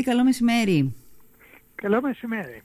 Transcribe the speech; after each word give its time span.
Ακυμίδη, 0.00 0.02
καλό 0.02 0.24
μεσημέρι. 0.24 0.94
Καλό 1.74 2.00
μεσημέρι. 2.00 2.62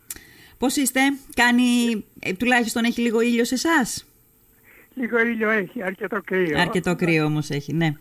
Πώς 0.57 0.75
είστε, 0.75 0.99
κάνει, 1.35 2.03
ε, 2.19 2.33
τουλάχιστον 2.33 2.83
έχει 2.83 3.01
λίγο 3.01 3.21
ήλιο 3.21 3.45
σε 3.45 3.53
εσάς; 3.53 4.05
Λίγο 4.97 5.19
ήλιο 5.19 5.49
έχει, 5.49 5.83
αρκετό 5.83 6.21
κρύο. 6.25 6.59
Αρκετό 6.59 6.95
κρύο 6.95 7.25
όμως 7.25 7.49
έχει, 7.49 7.73
ναι. 7.73 7.93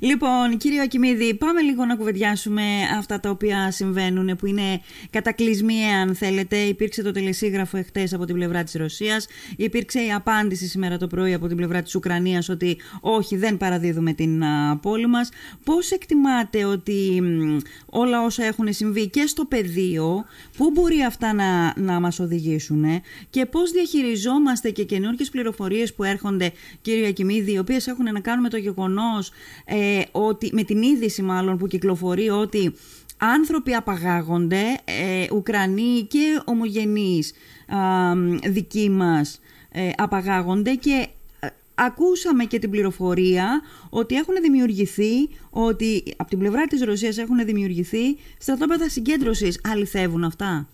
Λοιπόν, 0.00 0.56
κύριε 0.56 0.80
Ακημίδη, 0.80 1.34
πάμε 1.34 1.60
λίγο 1.60 1.84
να 1.84 1.96
κουβεντιάσουμε 1.96 2.62
αυτά 2.98 3.20
τα 3.20 3.30
οποία 3.30 3.70
συμβαίνουν, 3.70 4.36
που 4.36 4.46
είναι 4.46 4.80
κατακλυσμοί, 5.10 5.84
αν 6.02 6.14
θέλετε. 6.14 6.56
Υπήρξε 6.56 7.02
το 7.02 7.12
τελεσίγραφο 7.12 7.76
εχθές 7.76 8.12
από 8.12 8.24
την 8.24 8.34
πλευρά 8.34 8.62
της 8.62 8.74
Ρωσίας. 8.74 9.26
Υπήρξε 9.56 10.00
η 10.00 10.12
απάντηση 10.12 10.66
σήμερα 10.66 10.96
το 10.96 11.06
πρωί 11.06 11.34
από 11.34 11.46
την 11.46 11.56
πλευρά 11.56 11.82
της 11.82 11.94
Ουκρανίας 11.94 12.48
ότι 12.48 12.76
όχι, 13.00 13.36
δεν 13.36 13.56
παραδίδουμε 13.56 14.12
την 14.12 14.42
πόλη 14.82 15.06
μας. 15.06 15.28
Πώς 15.64 15.90
εκτιμάτε 15.90 16.64
ότι 16.64 17.22
όλα 17.86 18.24
όσα 18.24 18.44
έχουν 18.44 18.72
συμβεί 18.72 19.08
και 19.08 19.26
στο 19.26 19.44
πεδίο, 19.44 20.24
πού 20.56 20.70
μπορεί 20.70 21.02
αυτά 21.06 21.32
να, 21.32 21.72
να 21.76 22.00
μας 22.00 22.20
οδηγήσουν 22.20 22.84
και 23.30 23.46
πώς 23.46 23.70
διαχειριζόμαστε 23.70 24.70
και 24.70 24.84
καινούργιες 24.84 25.30
πληροφορίες 25.30 25.94
που 25.94 26.04
έρχονται 26.04 26.37
κύριε 26.80 27.08
Ακημίδη, 27.08 27.52
οι 27.52 27.58
οποίες 27.58 27.86
έχουν 27.86 28.04
να 28.12 28.20
κάνουν 28.20 28.42
με 28.42 28.48
το 28.48 28.56
γεγονός 28.56 29.32
ε, 29.64 30.00
ότι, 30.12 30.50
με 30.52 30.62
την 30.62 30.82
είδηση 30.82 31.22
μάλλον 31.22 31.58
που 31.58 31.66
κυκλοφορεί 31.66 32.28
ότι 32.28 32.74
άνθρωποι 33.18 33.74
απαγάγονται, 33.74 34.62
ε, 34.84 35.26
Ουκρανοί 35.32 36.06
και 36.10 36.40
ομογενείς 36.44 37.32
ε, 38.42 38.48
δικοί 38.50 38.90
μας 38.90 39.40
ε, 39.72 39.90
απαγάγονται 39.96 40.74
και 40.74 41.06
ε, 41.40 41.48
ακούσαμε 41.74 42.44
και 42.44 42.58
την 42.58 42.70
πληροφορία 42.70 43.62
ότι 43.90 44.14
έχουν 44.14 44.34
δημιουργηθεί, 44.42 45.28
ότι 45.50 46.14
από 46.16 46.28
την 46.28 46.38
πλευρά 46.38 46.66
της 46.66 46.82
Ρωσίας 46.84 47.18
έχουν 47.18 47.44
δημιουργηθεί 47.44 48.18
στρατόπεδα 48.38 48.88
συγκέντρωσης. 48.88 49.60
Αληθεύουν 49.64 50.24
αυτά; 50.24 50.68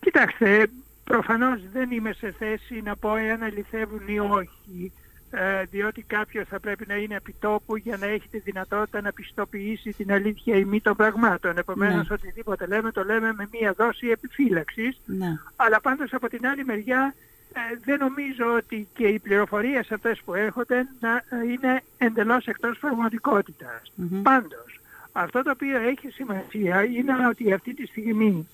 Κοιτάξτε, 0.00 0.66
Προφανώς 1.10 1.60
δεν 1.72 1.90
είμαι 1.90 2.12
σε 2.12 2.34
θέση 2.38 2.80
να 2.84 2.96
πω 2.96 3.16
εάν 3.16 3.42
αληθεύουν 3.42 4.02
ή 4.06 4.18
όχι, 4.18 4.92
ε, 5.30 5.62
διότι 5.70 6.02
κάποιος 6.02 6.48
θα 6.48 6.60
πρέπει 6.60 6.84
να 6.88 6.94
είναι 6.96 7.14
επιτόπου 7.14 7.76
για 7.76 7.96
να 7.96 8.06
έχει 8.06 8.28
τη 8.28 8.38
δυνατότητα 8.38 9.00
να 9.00 9.12
πιστοποιήσει 9.12 9.92
την 9.92 10.12
αλήθεια 10.12 10.56
ή 10.56 10.64
μη 10.64 10.80
των 10.80 10.96
πραγμάτων. 10.96 11.58
Επομένως, 11.58 12.08
ναι. 12.08 12.14
οτιδήποτε 12.14 12.66
λέμε, 12.66 12.90
το 12.92 13.04
λέμε 13.04 13.32
με 13.32 13.48
μία 13.52 13.72
δόση 13.72 14.08
επιφύλαξης. 14.08 15.00
Ναι. 15.04 15.38
Αλλά 15.56 15.80
πάντως 15.80 16.12
από 16.12 16.28
την 16.28 16.46
άλλη 16.46 16.64
μεριά 16.64 17.14
ε, 17.52 17.60
δεν 17.84 17.98
νομίζω 17.98 18.54
ότι 18.56 18.88
και 18.94 19.06
οι 19.06 19.18
πληροφορίες 19.18 19.90
αυτές 19.90 20.20
που 20.24 20.34
έρχονται 20.34 20.86
να 21.00 21.16
ε, 21.16 21.52
είναι 21.52 21.82
εντελώς 21.98 22.46
εκτός 22.46 22.78
πραγματικότητας. 22.78 23.92
Πάντως, 24.22 24.80
αυτό 25.12 25.42
το 25.42 25.50
οποίο 25.50 25.78
έχει 25.78 26.10
σημασία 26.10 26.84
είναι 26.84 27.26
ότι 27.28 27.52
αυτή 27.52 27.74
τη 27.74 27.86
στιγμή 27.86 28.48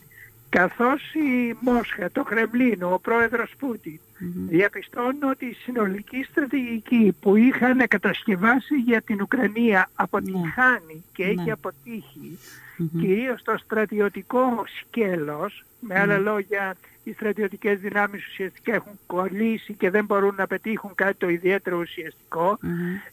καθώς 0.52 1.14
η 1.14 1.56
Μόσχα, 1.60 2.10
το 2.10 2.22
Κρεμλίνο, 2.22 2.92
ο 2.92 2.98
πρόεδρος 2.98 3.54
Πούτιν 3.58 3.98
mm-hmm. 3.98 4.48
διαπιστώνουν 4.48 5.22
ότι 5.22 5.44
η 5.46 5.52
συνολική 5.52 6.26
στρατηγική 6.30 7.16
που 7.20 7.36
είχαν 7.36 7.88
κατασκευάσει 7.88 8.74
για 8.76 9.00
την 9.00 9.20
Ουκρανία 9.20 9.88
αποτυχάνει 9.94 11.04
και 11.12 11.24
έχει 11.24 11.50
αποτύχει 11.50 12.38
mm-hmm. 12.38 13.00
κυρίως 13.00 13.40
στο 13.40 13.58
στρατιωτικό 13.58 14.64
σκέλος, 14.80 15.64
με 15.80 15.98
άλλα 15.98 16.18
λόγια 16.18 16.76
οι 17.04 17.12
στρατιωτικές 17.12 17.80
δυνάμεις 17.80 18.26
ουσιαστικά 18.26 18.74
έχουν 18.74 18.98
κολλήσει 19.06 19.72
και 19.74 19.90
δεν 19.90 20.04
μπορούν 20.04 20.34
να 20.34 20.46
πετύχουν 20.46 20.94
κάτι 20.94 21.14
το 21.18 21.28
ιδιαίτερο 21.28 21.78
ουσιαστικό, 21.78 22.58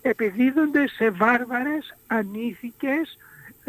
επιδίδονται 0.01 0.87
σε 0.87 1.09
βάρβαρες, 1.09 1.95
ανήθικες, 2.07 3.17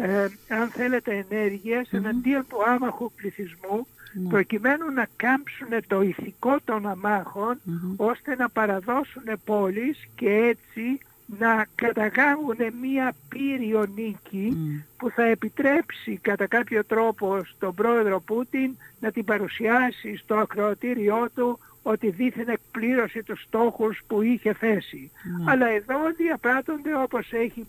ε, 0.01 0.23
αν 0.49 0.67
θέλετε 0.69 1.25
ενέργειες 1.29 1.87
mm-hmm. 1.87 1.97
εναντίον 1.97 2.45
του 2.49 2.57
άμαχου 2.67 3.11
πληθυσμού 3.11 3.87
ναι. 4.13 4.29
προκειμένου 4.29 4.91
να 4.91 5.07
κάμψουν 5.15 5.67
το 5.87 6.01
ηθικό 6.01 6.57
των 6.65 6.87
αμάχων 6.87 7.59
ώστε 7.95 8.35
να 8.35 8.49
παραδώσουν 8.49 9.23
πόλεις 9.45 10.07
και 10.15 10.29
έτσι 10.29 10.99
να 11.39 11.65
καταγάγουν 11.75 12.57
μία 12.81 13.13
πύριο 13.29 13.85
νίκη 13.95 14.57
που 14.97 15.09
θα 15.09 15.23
επιτρέψει 15.23 16.17
κατά 16.21 16.47
κάποιο 16.47 16.85
τρόπο 16.85 17.41
στον 17.43 17.73
πρόεδρο 17.75 18.19
Πούτιν 18.19 18.75
να 18.99 19.11
την 19.11 19.25
παρουσιάσει 19.25 20.15
στο 20.15 20.35
ακροατήριό 20.35 21.27
του 21.35 21.59
ότι 21.83 22.09
δίθεν 22.09 22.47
εκπλήρωσε 22.47 23.23
τους 23.23 23.41
στόχους 23.41 24.01
που 24.07 24.21
είχε 24.21 24.53
θέσει. 24.53 25.11
Ναι. 25.37 25.51
Αλλά 25.51 25.67
εδώ 25.67 25.97
διαπράττονται 26.17 26.95
όπως 26.95 27.31
έχει, 27.31 27.65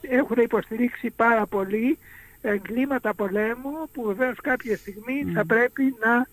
έχουν 0.00 0.36
υποστηρίξει 0.42 1.10
πάρα 1.10 1.46
πολύ 1.46 1.98
εγκλήματα 2.40 3.14
πολέμου 3.14 3.88
που 3.92 4.02
βεβαίως 4.02 4.40
κάποια 4.42 4.76
στιγμή 4.76 5.24
ναι. 5.24 5.32
θα 5.32 5.46
πρέπει 5.46 5.82
να 5.82 6.26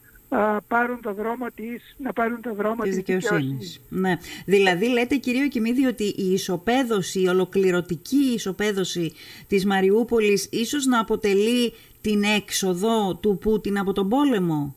πάρουν 0.67 1.01
το 1.01 1.13
δρόμο 1.13 1.45
της, 1.55 1.95
να 1.97 2.13
πάρουν 2.13 2.41
το 2.41 2.53
δρόμο 2.53 2.83
της, 2.83 2.95
δικαιοσύνης. 2.95 3.81
Ναι. 3.89 4.17
Δηλαδή 4.45 4.87
λέτε 4.87 5.15
κυρίω 5.15 5.47
Κιμίδη 5.47 5.85
ότι 5.85 6.03
η 6.03 6.31
ισοπαίδωση, 6.31 7.21
η 7.21 7.27
ολοκληρωτική 7.27 8.31
ισοπαίδωση 8.35 9.13
της 9.47 9.65
Μαριούπολης 9.65 10.47
ίσως 10.51 10.85
να 10.85 10.99
αποτελεί 10.99 11.73
την 12.01 12.23
έξοδο 12.23 13.15
του 13.15 13.37
Πούτιν 13.37 13.77
από 13.77 13.93
τον 13.93 14.09
πόλεμο; 14.09 14.75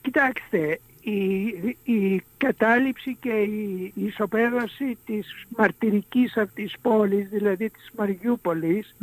Κοιτάξτε, 0.00 0.80
η, 1.02 1.46
η 1.92 2.22
κατάληψη 2.36 3.16
και 3.20 3.30
η 3.30 3.92
ισοπαίδωση 3.94 4.98
της 5.06 5.46
μαρτυρικής 5.56 6.36
αυτής 6.36 6.74
πόλης, 6.82 7.28
δηλαδή 7.28 7.70
της 7.70 7.90
Μαριούπολης, 7.96 8.96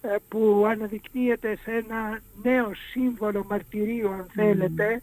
ε, 0.00 0.16
που 0.28 0.64
αναδεικνύεται 0.68 1.58
σε 1.62 1.70
ένα 1.70 2.20
νέο 2.42 2.72
σύμβολο 2.90 3.46
μαρτυρίου, 3.48 4.08
αν 4.08 4.26
θέλετε, 4.32 5.02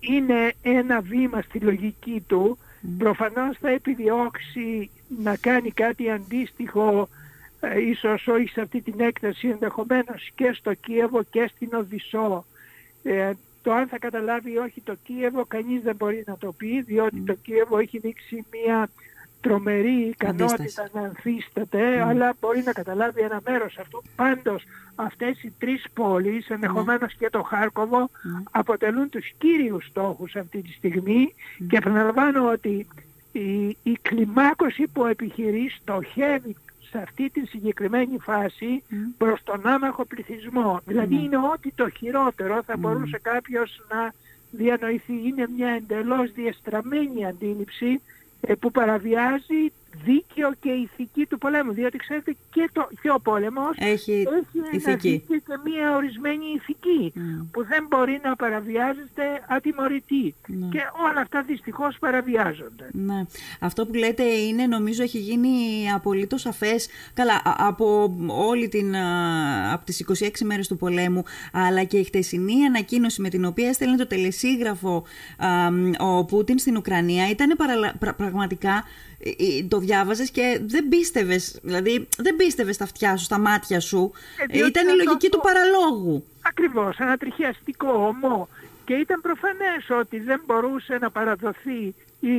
είναι 0.00 0.52
ένα 0.62 1.00
βήμα 1.00 1.42
στη 1.42 1.58
λογική 1.58 2.24
του. 2.26 2.58
Προφανώς 2.98 3.56
θα 3.60 3.70
επιδιώξει 3.70 4.90
να 5.22 5.36
κάνει 5.36 5.70
κάτι 5.70 6.10
αντίστοιχο, 6.10 7.08
ε, 7.60 7.80
ίσως 7.80 8.26
όχι 8.26 8.48
σε 8.48 8.60
αυτή 8.60 8.80
την 8.80 9.00
έκταση, 9.00 9.48
ενδεχομένως 9.48 10.30
και 10.34 10.52
στο 10.54 10.74
Κίεβο 10.74 11.22
και 11.22 11.50
στην 11.54 11.74
Οδυσσό. 11.74 12.44
Ε, 13.02 13.32
το 13.62 13.72
αν 13.72 13.86
θα 13.88 13.98
καταλάβει 13.98 14.52
ή 14.52 14.56
όχι 14.56 14.80
το 14.80 14.94
Κίεβο 15.04 15.44
κανείς 15.44 15.82
δεν 15.82 15.96
μπορεί 15.96 16.24
να 16.26 16.36
το 16.36 16.52
πει 16.52 16.82
διότι 16.82 17.20
το 17.20 17.34
Κίεβο 17.34 17.78
έχει 17.78 17.98
δείξει 17.98 18.44
μια 18.50 18.88
τρομερή 19.40 20.08
ικανότητα 20.08 20.88
να 20.92 21.00
ανθίσταται 21.00 22.02
αλλά 22.02 22.34
μπορεί 22.40 22.62
να 22.64 22.72
καταλάβει 22.72 23.20
ένα 23.20 23.40
μέρος 23.46 23.78
αυτού. 23.78 24.02
Πάντως 24.16 24.64
αυτές 24.94 25.42
οι 25.42 25.52
τρεις 25.58 25.84
πόλεις, 25.94 26.48
ενδεχομένως 26.48 27.14
και 27.14 27.30
το 27.30 27.42
Χάρκοβο, 27.42 28.10
αποτελούν 28.50 29.08
τους 29.08 29.32
κύριους 29.38 29.86
στόχους 29.86 30.36
αυτή 30.36 30.62
τη 30.62 30.72
στιγμή. 30.72 31.34
Και 31.68 31.76
επαναλαμβάνω 31.76 32.50
ότι 32.50 32.86
η, 33.32 33.76
η 33.82 33.98
κλιμάκωση 34.02 34.86
που 34.92 35.06
επιχειρείς 35.06 35.74
στοχεύει 35.74 36.56
σε 36.92 36.98
αυτή 36.98 37.30
τη 37.30 37.46
συγκεκριμένη 37.46 38.18
φάση 38.18 38.82
mm. 38.90 38.94
προς 39.18 39.42
τον 39.42 39.66
άμαχο 39.66 40.04
πληθυσμό. 40.04 40.80
Δηλαδή 40.84 41.14
είναι 41.14 41.36
ό,τι 41.36 41.72
το 41.72 41.88
χειρότερο 41.88 42.62
θα 42.62 42.76
μπορούσε 42.76 43.18
κάποιος 43.22 43.80
να 43.88 44.12
διανοηθεί. 44.50 45.12
Είναι 45.12 45.46
μια 45.56 45.68
εντελώς 45.68 46.32
διαστραμμένη 46.32 47.26
αντίληψη 47.26 48.00
ε, 48.40 48.54
που 48.54 48.70
παραβιάζει 48.70 49.72
δίκαιο 50.04 50.52
και 50.60 50.70
ηθική 50.70 51.26
του 51.26 51.38
πολέμου. 51.38 51.72
Διότι 51.72 51.96
ξέρετε 51.98 52.36
και, 52.50 52.70
το, 52.72 52.88
και 53.02 53.10
ο 53.10 53.20
πόλεμος 53.22 53.74
έχει, 53.76 54.26
έχει 54.72 54.76
ηθική. 54.76 55.24
και 55.26 55.58
μια 55.64 55.96
ορισμένη 55.96 56.44
ηθική 56.54 57.12
mm. 57.16 57.46
που 57.50 57.64
δεν 57.64 57.86
μπορεί 57.88 58.20
να 58.24 58.36
παραβιάζεται 58.36 59.22
ατιμωρητή. 59.48 60.34
Ναι. 60.46 60.66
Και 60.66 60.80
όλα 61.10 61.20
αυτά 61.20 61.42
δυστυχώς 61.42 61.98
παραβιάζονται. 61.98 62.88
Ναι. 62.92 63.24
Αυτό 63.60 63.86
που 63.86 63.94
λέτε 63.94 64.22
είναι 64.22 64.66
νομίζω 64.66 65.02
έχει 65.02 65.18
γίνει 65.18 65.50
απολύτως 65.94 66.40
σαφές 66.40 66.88
καλά 67.14 67.42
από 67.44 68.16
όλη 68.28 68.68
την 68.68 68.96
από 69.72 69.84
τις 69.84 70.04
26 70.22 70.28
μέρες 70.44 70.68
του 70.68 70.76
πολέμου 70.76 71.22
αλλά 71.52 71.84
και 71.84 71.98
η 71.98 72.04
χτεσινή 72.04 72.64
ανακοίνωση 72.64 73.20
με 73.20 73.28
την 73.28 73.44
οποία 73.44 73.68
έστελνε 73.68 73.96
το 73.96 74.06
τελεσίγραφο 74.06 75.04
ο 75.98 76.24
Πούτιν 76.24 76.58
στην 76.58 76.76
Ουκρανία 76.76 77.30
ήταν 77.30 77.56
πραγματικά 78.16 78.70
ε, 78.70 78.78
ε, 78.78 79.11
το 79.68 79.78
διάβαζες 79.78 80.30
και 80.30 80.60
δεν 80.66 80.88
πίστευες, 80.88 81.58
δηλαδή 81.62 82.08
δεν 82.18 82.36
πίστευες 82.36 82.74
στα 82.74 82.84
αυτιά 82.84 83.16
σου, 83.16 83.24
στα 83.24 83.38
μάτια 83.38 83.80
σου. 83.80 84.12
Ε, 84.48 84.66
ήταν 84.66 84.88
η 84.88 85.04
λογική 85.04 85.28
του 85.28 85.40
παραλόγου. 85.42 86.24
Ακριβώς, 86.42 86.98
ένα 86.98 87.16
τριχιαστικό 87.16 87.92
ομό. 87.92 88.48
Και 88.84 88.94
ήταν 88.94 89.20
προφανές 89.20 89.90
ότι 90.00 90.20
δεν 90.20 90.42
μπορούσε 90.46 90.98
να 91.00 91.10
παραδοθεί 91.10 91.94
η 92.20 92.36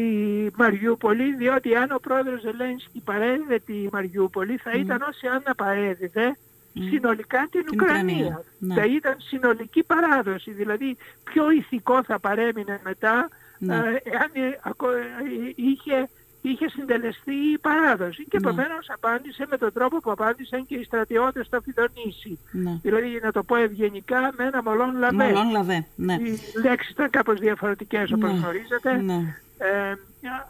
Μαριούπολη, 0.56 1.35
διότι 1.35 1.75
αν 1.75 1.91
ο 1.91 2.00
πρόεδρος 2.01 2.41
Ζελένσκι 2.41 3.01
παρέδιδε 3.06 3.59
τη 3.65 3.74
Μαριούπολη 3.91 4.57
θα 4.57 4.71
ήταν 4.71 5.01
όσοι 5.01 5.27
αν 5.27 5.44
παρέδιδε 5.57 6.38
συνολικά 6.74 7.47
την, 7.51 7.65
Ουκρανία. 7.74 8.44
Ναι. 8.59 8.74
Θα 8.74 8.85
ήταν 8.85 9.15
συνολική 9.18 9.83
παράδοση, 9.83 10.51
δηλαδή 10.51 10.97
πιο 11.24 11.51
ηθικό 11.51 12.03
θα 12.03 12.19
παρέμεινε 12.19 12.80
μετά 12.83 13.30
ναι. 13.57 13.75
εάν 14.03 14.31
είχε 15.56 16.09
είχε 16.50 16.69
συντελεστεί 16.69 17.31
η 17.54 17.57
παράδοση. 17.62 18.24
Και 18.30 18.40
Ναι. 18.42 18.48
επομένως 18.50 18.90
απάντησε 18.90 19.45
με 19.50 19.57
τον 19.57 19.74
τρόπο 19.74 19.98
που 20.00 20.12
απάντησαν 20.12 20.66
και 20.66 20.75
οι 20.75 20.84
στρατιώτες 20.84 21.45
στο 21.45 21.60
Φιδονήσι. 21.62 22.40
Ναι. 22.51 22.80
Δηλαδή, 22.81 23.19
να 23.24 23.31
το 23.31 23.44
πω 23.44 23.56
ευγενικά, 23.56 24.19
με 24.38 24.44
ένα 24.45 24.63
μολόν 24.63 24.98
λαβέ. 24.98 25.24
Μολόν 25.24 25.51
λαβέ. 25.51 25.86
Ναι. 25.95 26.13
Οι 26.13 26.40
λέξεις 26.63 26.90
ήταν 26.92 27.10
κάπως 27.10 27.40
διαφορετικές 27.40 28.12
όπως 28.12 28.31
Ναι. 28.31 28.38
γνωρίζετε. 28.38 28.94
Ναι. 29.01 29.36
Ε, 29.57 29.95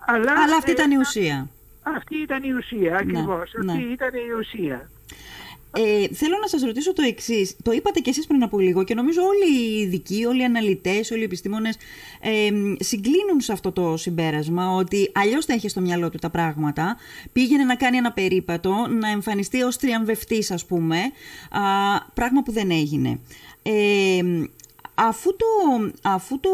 αλλά, 0.06 0.32
Αλλά 0.44 0.56
αυτή 0.58 0.70
ε, 0.72 0.74
ήταν 0.74 0.92
η 0.92 0.96
ουσία. 0.98 1.48
αυτή 1.84 2.16
ήταν 2.18 2.44
η 2.44 2.52
ουσία, 2.54 2.96
ακριβώς. 2.98 3.52
ναι. 3.64 3.72
Αυτή 3.72 3.84
ήταν 3.84 4.10
η 4.14 4.32
ουσία. 4.40 4.90
Ε, 5.78 6.08
θέλω 6.14 6.38
να 6.42 6.48
σας 6.48 6.62
ρωτήσω 6.62 6.94
το 6.94 7.02
εξής. 7.02 7.56
Το 7.64 7.72
είπατε 7.72 8.00
και 8.00 8.10
εσείς 8.10 8.28
πριν 8.28 8.44
από 8.44 8.60
λίγο 8.60 8.84
και 8.84 8.94
νομίζω 8.94 9.22
όλοι 9.22 9.60
οι 9.60 9.80
ειδικοί, 9.80 10.26
όλοι 10.26 10.42
οι 10.42 10.44
αναλυτές, 10.44 11.12
όλοι 11.12 11.22
οι 11.22 11.24
επιστήμονες 11.24 11.78
ε, 12.22 12.50
συγκλίνουν 12.80 13.42
σε 13.42 13.52
αυτό 13.52 13.72
το 13.72 13.98
συμπέρασμα 13.98 14.76
ότι 14.76 15.12
αλλιώς 15.14 15.46
θα 15.46 15.54
είχε 15.54 15.68
στο 15.68 15.82
μυαλό 15.82 16.10
του 16.10 16.18
τα 16.18 16.30
πράγματα. 16.30 16.98
Πήγαινε 17.32 17.64
να 17.64 17.76
κάνει 17.76 17.98
ένα 17.98 18.12
περίπατο, 18.12 18.88
να 19.00 19.10
εμφανιστεί 19.10 19.62
ως 19.62 19.78
τριαμβευτής 19.78 20.52
ας 20.52 20.66
πούμε, 20.66 20.98
α, 21.50 21.62
πράγμα 22.14 22.44
που 22.44 22.52
δεν 22.52 22.72
έγινε. 22.72 23.20
Ε, 23.64 24.22
αφού 24.96 25.36
το, 25.36 25.46
αφού 26.02 26.40
το, 26.40 26.50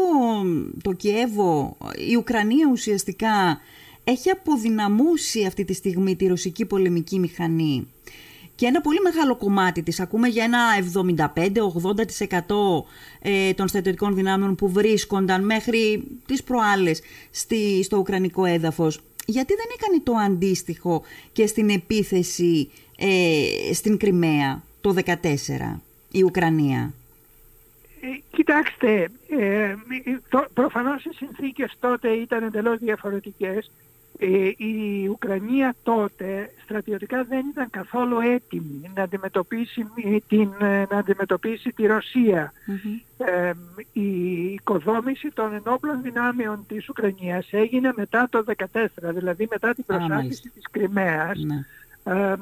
το 0.82 0.92
Κιέβο, 0.92 1.76
η 2.10 2.16
Ουκρανία 2.16 2.68
ουσιαστικά 2.72 3.60
έχει 4.04 4.30
αποδυναμώσει 4.30 5.44
αυτή 5.44 5.64
τη 5.64 5.72
στιγμή 5.72 6.16
τη 6.16 6.26
ρωσική 6.26 6.64
πολεμική 6.64 7.18
μηχανή 7.18 7.86
και 8.60 8.66
ένα 8.66 8.80
πολύ 8.80 9.00
μεγάλο 9.00 9.36
κομμάτι 9.36 9.82
της, 9.82 10.00
ακούμε 10.00 10.28
για 10.28 10.44
ένα 10.44 10.58
75-80% 11.34 11.34
ε, 13.20 13.52
των 13.52 13.68
στρατιωτικών 13.68 14.14
δυνάμεων 14.14 14.54
που 14.54 14.68
βρίσκονταν 14.68 15.44
μέχρι 15.44 16.04
τις 16.26 16.42
προάλλες 16.42 17.02
στη, 17.30 17.82
στο 17.82 17.96
ουκρανικό 17.96 18.44
έδαφος. 18.44 19.00
Γιατί 19.26 19.54
δεν 19.54 19.66
έκανε 19.78 20.02
το 20.02 20.12
αντίστοιχο 20.12 21.02
και 21.32 21.46
στην 21.46 21.70
επίθεση 21.70 22.70
ε, 22.98 23.72
στην 23.72 23.96
Κρυμαία 23.96 24.62
το 24.80 24.94
2014 25.06 25.22
η 26.10 26.22
Ουκρανία; 26.22 26.92
Ε, 28.00 28.06
κοιτάξτε, 28.30 29.10
ε, 29.28 29.74
το, 30.28 30.46
προφανώς 30.54 31.04
οι 31.04 31.10
συνθήκες 31.14 31.76
τότε 31.80 32.08
ήταν 32.08 32.42
εντελώς 32.42 32.78
διαφορετικές. 32.78 33.70
Ε, 34.22 34.26
η 34.56 35.06
Ουκρανία 35.10 35.74
τότε 35.82 36.50
στρατιωτικά 36.64 37.24
δεν 37.24 37.46
ήταν 37.50 37.70
καθόλου 37.70 38.20
έτοιμη 38.20 38.90
να 38.94 39.02
αντιμετωπίσει, 39.02 39.86
μη- 39.96 40.22
την, 40.28 40.50
ε, 40.60 40.86
να 40.90 40.96
αντιμετωπίσει 40.98 41.70
τη 41.72 41.86
ρωσια 41.86 42.52
Ε, 43.18 43.52
η 43.92 44.10
οικοδόμηση 44.52 45.28
των 45.34 45.52
ενόπλων 45.54 46.02
δυνάμεων 46.02 46.64
της 46.68 46.88
Ουκρανίας 46.88 47.48
έγινε 47.52 47.92
μετά 47.96 48.28
το 48.30 48.42
2014, 48.42 49.12
δηλαδή 49.12 49.46
μετά 49.50 49.74
την 49.74 49.84
Α, 49.86 49.86
προσάρτηση 49.86 50.14
μάλιστα. 50.22 50.48
της 50.54 50.64
Κρυμαίας. 50.70 51.38
Ναι. 51.38 51.64
Ε, 52.04 52.34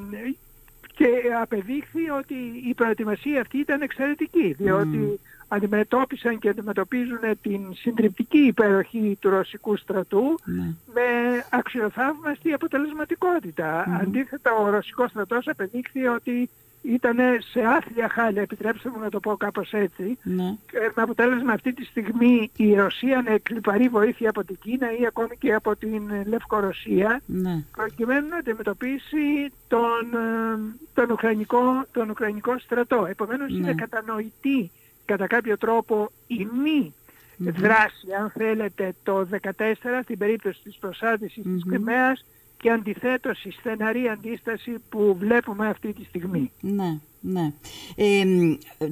και 0.99 1.33
απεδείχθη 1.41 2.09
ότι 2.09 2.33
η 2.69 2.73
προετοιμασία 2.73 3.41
αυτή 3.41 3.57
ήταν 3.57 3.81
εξαιρετική, 3.81 4.55
διότι 4.57 5.19
αντιμετώπισαν 5.47 6.39
και 6.39 6.49
αντιμετωπίζουν 6.49 7.19
την 7.41 7.61
συντριπτική 7.73 8.37
υπεροχή 8.37 9.17
του 9.21 9.29
ρωσικού 9.29 9.77
στρατού 9.77 10.39
Ναι. 10.45 10.73
με 10.93 11.07
αξιοθαύμαστη 11.49 12.53
αποτελεσματικότητα. 12.53 13.99
Αντίθετα, 14.01 14.51
ο 14.53 14.69
ρωσικός 14.69 15.09
στρατός 15.09 15.47
απεδείχθη 15.47 16.05
ότι 16.07 16.49
ήταν 16.81 17.17
σε 17.51 17.61
άθλια 17.61 18.09
χάλια, 18.09 18.41
επιτρέψτε 18.41 18.89
μου 18.89 18.99
να 18.99 19.09
το 19.09 19.19
πω 19.19 19.37
κάπως 19.37 19.73
έτσι, 19.73 20.17
Ναι. 20.23 20.55
και 20.71 20.91
με 20.95 21.01
αποτέλεσμα 21.01 21.53
αυτή 21.53 21.73
τη 21.73 21.85
στιγμή 21.85 22.51
η 22.55 22.73
Ρωσία 22.73 23.21
να 23.21 23.33
εκλυπαρεί 23.33 23.87
βοήθεια 23.87 24.29
από 24.29 24.43
την 24.43 24.57
Κίνα 24.61 24.97
ή 24.97 25.05
ακόμη 25.05 25.37
και 25.37 25.53
από 25.53 25.75
την 25.75 26.01
Λευκορωσία 26.27 27.21
Ναι. 27.25 27.63
προκειμένου 27.75 28.27
να 28.27 28.37
αντιμετωπίσει 28.37 29.51
τον, 29.67 30.13
ε, 30.13 30.57
τον, 30.93 31.11
Ουκρανικό, 31.11 31.85
τον 31.91 32.09
Ουκρανικό 32.09 32.59
στρατό. 32.59 33.05
Επομένως 33.09 33.51
Ναι. 33.51 33.57
είναι 33.57 33.73
κατανοητή 33.73 34.71
κατά 35.05 35.27
κάποιο 35.27 35.57
τρόπο 35.57 36.11
η 36.27 36.47
μη 36.63 36.93
δράση, 37.37 38.07
αν 38.19 38.29
θέλετε, 38.29 38.93
το 39.03 39.23
2014 39.25 40.01
στην 40.03 40.17
περίπτωση 40.17 40.59
της 40.63 40.77
προσάρτησης 40.79 41.43
της 41.43 41.63
Κρυμαίας 41.69 42.25
και 42.61 42.69
αντιθέτως 42.71 43.43
η 43.43 43.51
στεναρή 43.51 44.07
αντίσταση 44.07 44.71
που 44.89 45.15
βλέπουμε 45.19 45.67
αυτή 45.67 45.93
τη 45.93 46.03
στιγμή. 46.03 46.51
Ναι, 46.61 46.97
ναι. 47.21 47.51
Ε, 47.95 48.23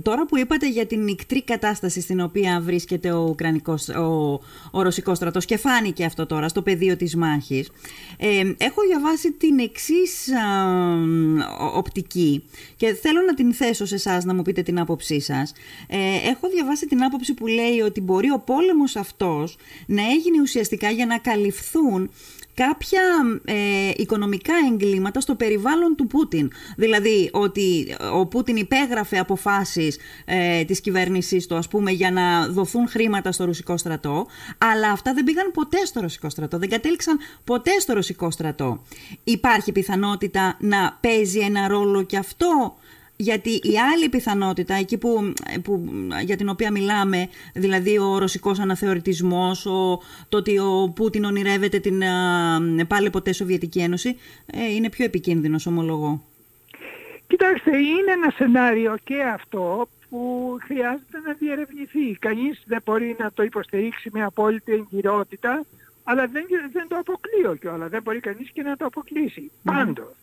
τώρα 0.01 0.25
που 0.25 0.37
είπατε 0.37 0.69
για 0.69 0.85
την 0.85 1.03
νικτρή 1.03 1.43
κατάσταση 1.43 2.01
στην 2.01 2.19
οποία 2.21 2.61
βρίσκεται 2.61 3.11
ο, 3.11 3.23
Ουκρανικός, 3.29 3.89
ο, 3.89 4.39
ο 4.71 4.81
Ρωσικός 4.81 5.17
στρατός 5.17 5.45
και 5.45 5.57
φάνηκε 5.57 6.05
αυτό 6.05 6.25
τώρα 6.25 6.47
στο 6.47 6.61
πεδίο 6.61 6.95
της 6.97 7.15
μάχης, 7.15 7.71
ε, 8.17 8.39
έχω 8.57 8.81
διαβάσει 8.87 9.31
την 9.31 9.59
εξής 9.59 10.27
α, 10.33 10.93
ο- 11.59 11.77
οπτική 11.77 12.43
και 12.75 12.93
θέλω 12.93 13.21
να 13.21 13.33
την 13.33 13.53
θέσω 13.53 13.85
σε 13.85 13.95
εσάς 13.95 14.25
να 14.25 14.33
μου 14.33 14.41
πείτε 14.41 14.61
την 14.61 14.79
άποψή 14.79 15.19
σας. 15.21 15.53
Ε, 15.87 15.97
έχω 16.29 16.49
διαβάσει 16.49 16.87
την 16.87 17.03
άποψη 17.03 17.33
που 17.33 17.47
λέει 17.47 17.79
ότι 17.85 18.01
μπορεί 18.01 18.31
ο 18.31 18.39
πόλεμος 18.45 18.95
αυτός 18.95 19.57
να 19.85 20.01
έγινε 20.01 20.41
ουσιαστικά 20.41 20.89
για 20.89 21.05
να 21.05 21.17
καλυφθούν 21.17 22.09
κάποια 22.63 23.01
ε, 23.45 23.91
οικονομικά 23.95 24.53
εγκλήματα 24.71 25.19
στο 25.19 25.35
περιβάλλον 25.35 25.95
του 25.95 26.07
Πούτιν. 26.07 26.51
Δηλαδή 26.77 27.29
ότι 27.33 27.95
ο 28.13 28.25
Πούτιν 28.25 28.55
υπέγραφε 28.55 29.19
αποφάσεις 29.19 29.97
ε, 30.25 30.63
της 30.63 30.81
κυβέρνησής 30.81 31.47
του 31.47 31.55
ας 31.55 31.67
πούμε 31.67 31.91
για 31.91 32.11
να 32.11 32.47
δοθούν 32.47 32.87
χρήματα 32.87 33.31
στο 33.31 33.45
ρωσικό 33.45 33.77
στρατό 33.77 34.27
αλλά 34.57 34.91
αυτά 34.91 35.13
δεν 35.13 35.23
πήγαν 35.23 35.51
ποτέ 35.51 35.85
στο 35.85 36.01
ρωσικό 36.01 36.29
στρατό, 36.29 36.57
δεν 36.57 36.69
κατέληξαν 36.69 37.17
ποτέ 37.43 37.71
στο 37.79 37.93
ρωσικό 37.93 38.31
στρατό. 38.31 38.83
Υπάρχει 39.23 39.71
πιθανότητα 39.71 40.57
να 40.59 40.97
παίζει 41.01 41.39
ένα 41.39 41.67
ρόλο 41.67 42.03
και 42.03 42.17
αυτό 42.17 42.75
γιατί 43.17 43.49
η 43.49 43.79
άλλη 43.93 44.09
πιθανότητα, 44.09 44.73
εκεί 44.73 44.97
που, 44.97 45.33
που, 45.63 45.89
για 46.23 46.35
την 46.35 46.49
οποία 46.49 46.71
μιλάμε, 46.71 47.29
δηλαδή 47.53 47.97
ο 47.97 48.17
ρωσικός 48.17 48.59
αναθεωρητισμός, 48.59 49.65
ο, 49.65 50.01
το 50.29 50.37
ότι 50.37 50.57
ο 50.57 50.91
Πούτιν 50.95 51.23
ονειρεύεται 51.23 51.79
την 51.79 52.03
α, 52.03 52.85
πάλι 52.87 53.09
ποτέ 53.09 53.33
Σοβιετική 53.33 53.79
Ένωση, 53.79 54.17
ε, 54.45 54.73
είναι 54.73 54.89
πιο 54.89 55.05
επικίνδυνος, 55.05 55.65
ομολογώ. 55.65 56.23
Κοιτάξτε, 57.27 57.77
είναι 57.77 58.11
ένα 58.11 58.31
σενάριο 58.35 58.97
και 59.03 59.23
αυτό 59.23 59.89
που 60.09 60.57
χρειάζεται 60.61 61.19
να 61.25 61.33
διερευνηθεί. 61.33 62.17
Κανείς 62.19 62.63
δεν 62.65 62.81
μπορεί 62.85 63.15
να 63.19 63.31
το 63.31 63.43
υποστηρίξει 63.43 64.09
με 64.13 64.23
απόλυτη 64.23 64.71
εγκυρότητα, 64.71 65.65
αλλά 66.03 66.27
δεν, 66.27 66.45
δεν 66.71 66.87
το 66.87 66.95
αποκλείω 66.95 67.55
κιόλας. 67.55 67.89
Δεν 67.89 68.01
μπορεί 68.01 68.19
κανείς 68.19 68.49
και 68.51 68.61
να 68.61 68.77
το 68.77 68.85
αποκλείσει. 68.85 69.51
Πάντως, 69.63 70.13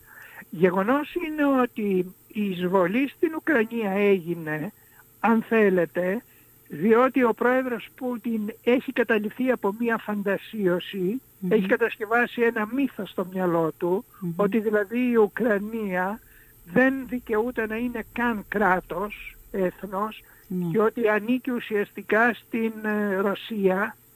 γεγονός 0.49 1.13
είναι 1.15 1.45
ότι 1.61 2.15
η 2.27 2.49
εισβολή 2.49 3.07
στην 3.09 3.35
Ουκρανία 3.35 3.91
έγινε, 3.91 4.71
αν 5.19 5.41
θέλετε, 5.41 6.23
διότι 6.67 7.23
ο 7.23 7.33
πρόεδρος 7.33 7.87
Πούτιν 7.95 8.53
έχει 8.63 8.91
καταληφθεί 8.91 9.51
από 9.51 9.75
μία 9.79 9.97
φαντασίωση, 9.97 11.21
έχει 11.49 11.65
κατασκευάσει 11.67 12.41
ένα 12.41 12.67
μύθος 12.73 13.09
στο 13.09 13.27
μυαλό 13.33 13.71
του, 13.77 14.05
ότι 14.35 14.59
δηλαδή 14.59 15.09
η 15.11 15.15
Ουκρανία 15.15 16.19
δεν 16.65 16.93
δικαιούται 17.07 17.67
να 17.67 17.75
είναι 17.75 18.03
καν 18.13 18.45
κράτος, 18.47 19.35
έθνος, 19.51 20.23
Ναι. 20.47 20.65
και 20.71 20.79
ότι 20.79 21.07
ανήκει 21.07 21.51
ουσιαστικά 21.51 22.33
στην 22.33 22.71
ε, 22.83 23.15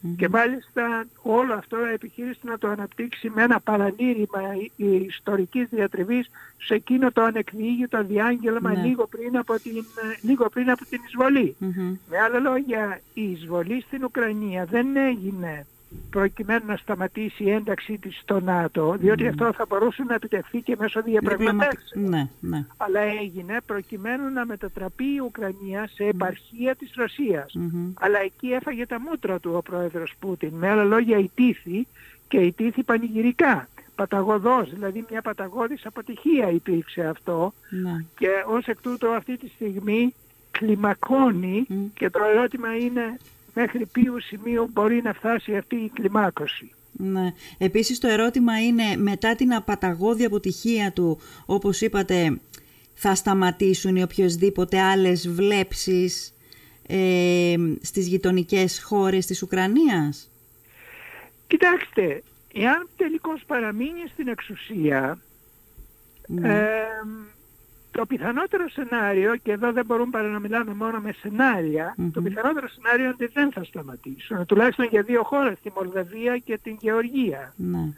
ρωσια 0.01 0.15
και 0.17 0.29
μάλιστα 0.29 1.05
όλο 1.21 1.53
αυτό 1.53 1.77
επιχείρησε 1.77 2.39
να 2.43 2.57
το 2.57 2.67
αναπτύξει 2.67 3.29
με 3.35 3.43
ένα 3.43 3.59
παραλήρημα 3.59 4.41
η- 4.61 4.71
η 4.85 4.95
ιστορικής 4.95 5.67
διατριβής 5.69 6.29
σε 6.57 6.73
εκείνο 6.73 7.11
το 7.11 7.21
ανεκδιήγητο 7.23 8.03
διάγγελμα 8.03 8.71
Ναι. 8.73 8.83
λίγο, 8.85 9.07
πριν 9.07 9.37
από 9.37 9.59
την, 9.59 9.77
ε, 9.77 10.17
λίγο 10.21 10.49
πριν 10.49 10.69
από 10.69 10.85
την 10.89 10.99
εισβολή. 11.07 11.55
Μμμ. 11.59 11.95
Με 12.09 12.17
άλλα 12.17 12.39
λόγια, 12.39 12.99
η 13.13 13.31
εισβολή 13.31 13.81
στην 13.87 14.03
Ουκρανία 14.03 14.65
δεν 14.65 14.95
έγινε 14.95 15.65
προκειμένου 16.09 16.65
να 16.65 16.75
σταματήσει 16.75 17.43
η 17.43 17.49
ένταξή 17.49 17.97
της 17.97 18.19
στο 18.21 18.39
ΝΑΤΟ, 18.39 18.95
διότι 18.99 19.27
αυτό 19.27 19.53
θα 19.53 19.65
μπορούσε 19.69 20.03
να 20.03 20.13
επιτευχθεί 20.13 20.61
και 20.61 20.75
μέσω 20.79 21.01
διαπραγματεύσεων. 21.01 22.09
Ναι, 22.09 22.27
ναι. 22.39 22.65
Αλλά 22.77 22.99
έγινε 22.99 23.57
προκειμένου 23.65 24.29
να 24.29 24.45
μετατραπεί 24.45 25.03
η 25.03 25.19
Ουκρανία 25.19 25.89
σε 25.93 26.03
επαρχία 26.03 26.75
της 26.75 26.91
Ρωσίας. 26.95 27.53
Μμμ. 27.53 27.91
Αλλά 27.99 28.19
εκεί 28.19 28.47
έφαγε 28.47 28.85
τα 28.85 28.99
μούτρα 28.99 29.39
του 29.39 29.51
ο 29.55 29.61
πρόεδρος 29.61 30.13
Πούτιν. 30.19 30.53
Με 30.53 30.69
άλλα 30.69 30.83
λόγια 30.83 31.17
ιτήθη 31.17 31.87
και 32.27 32.37
ιτήθη 32.37 32.83
πανηγυρικά. 32.83 33.67
Παταγωδός, 33.95 34.69
δηλαδή 34.69 35.05
μια 35.09 35.21
παταγώδης 35.21 35.85
αποτυχία 35.85 36.49
υπήρξε 36.49 37.01
αυτό 37.01 37.53
ναι. 37.69 38.05
και 38.17 38.27
ως 38.47 38.65
εκ 38.65 38.81
τούτου 38.81 39.13
αυτή 39.13 39.37
τη 39.37 39.47
στιγμή 39.47 40.13
κλιμακώνει 40.51 41.65
Μμ. 41.67 41.85
και 41.93 42.09
το 42.09 42.19
ερώτημα 42.23 42.75
είναι 42.77 43.17
μέχρι 43.59 43.85
ποιου 43.85 44.21
σημείου 44.21 44.69
μπορεί 44.73 45.01
να 45.01 45.13
φτάσει 45.13 45.55
αυτή 45.57 45.75
η 45.75 45.91
κλιμάκωση. 45.93 46.71
Ναι. 46.91 47.33
Επίσης 47.57 47.99
το 47.99 48.07
ερώτημα 48.07 48.61
είναι 48.61 48.95
μετά 48.97 49.35
την 49.35 49.53
απαταγώδη 49.53 50.25
αποτυχία 50.25 50.91
του, 50.91 51.19
όπως 51.45 51.81
είπατε, 51.81 52.39
θα 52.93 53.15
σταματήσουν 53.15 53.95
οι 53.95 54.03
οποιοσδήποτε 54.03 54.79
άλλες 54.79 55.29
βλέψεις 55.29 56.33
ε, 56.87 57.55
στις 57.81 58.07
γειτονικές 58.07 58.81
χώρες 58.83 59.25
της 59.25 59.41
Ουκρανίας; 59.41 60.31
Κοιτάξτε, 61.47 62.23
εάν 62.53 62.87
τελικώς 62.97 63.43
παραμείνει 63.47 64.03
στην 64.13 64.27
εξουσία, 64.27 65.19
Ναι. 66.27 66.53
ε, 66.59 66.67
το 67.99 68.05
πιθανότερο 68.05 68.69
σενάριο, 68.69 69.35
και 69.35 69.51
εδώ 69.51 69.71
δεν 69.71 69.85
μπορούμε 69.85 70.09
παρά 70.11 70.27
να 70.27 70.39
μιλάμε 70.39 70.73
μόνο 70.73 70.99
με 70.99 71.11
σενάρια, 71.21 71.93
Μμμ. 71.97 72.11
το 72.11 72.21
πιθανότερο 72.21 72.67
σενάριο 72.67 73.03
είναι 73.03 73.13
ότι 73.13 73.25
δεν 73.33 73.51
θα 73.51 73.63
σταματήσουν, 73.63 74.45
τουλάχιστον 74.45 74.85
για 74.85 75.01
δύο 75.01 75.23
χώρες, 75.23 75.57
τη 75.63 75.69
Μολδαβία 75.75 76.37
και 76.37 76.59
την 76.63 76.77
Γεωργία. 76.79 77.53
ναι. 77.55 77.93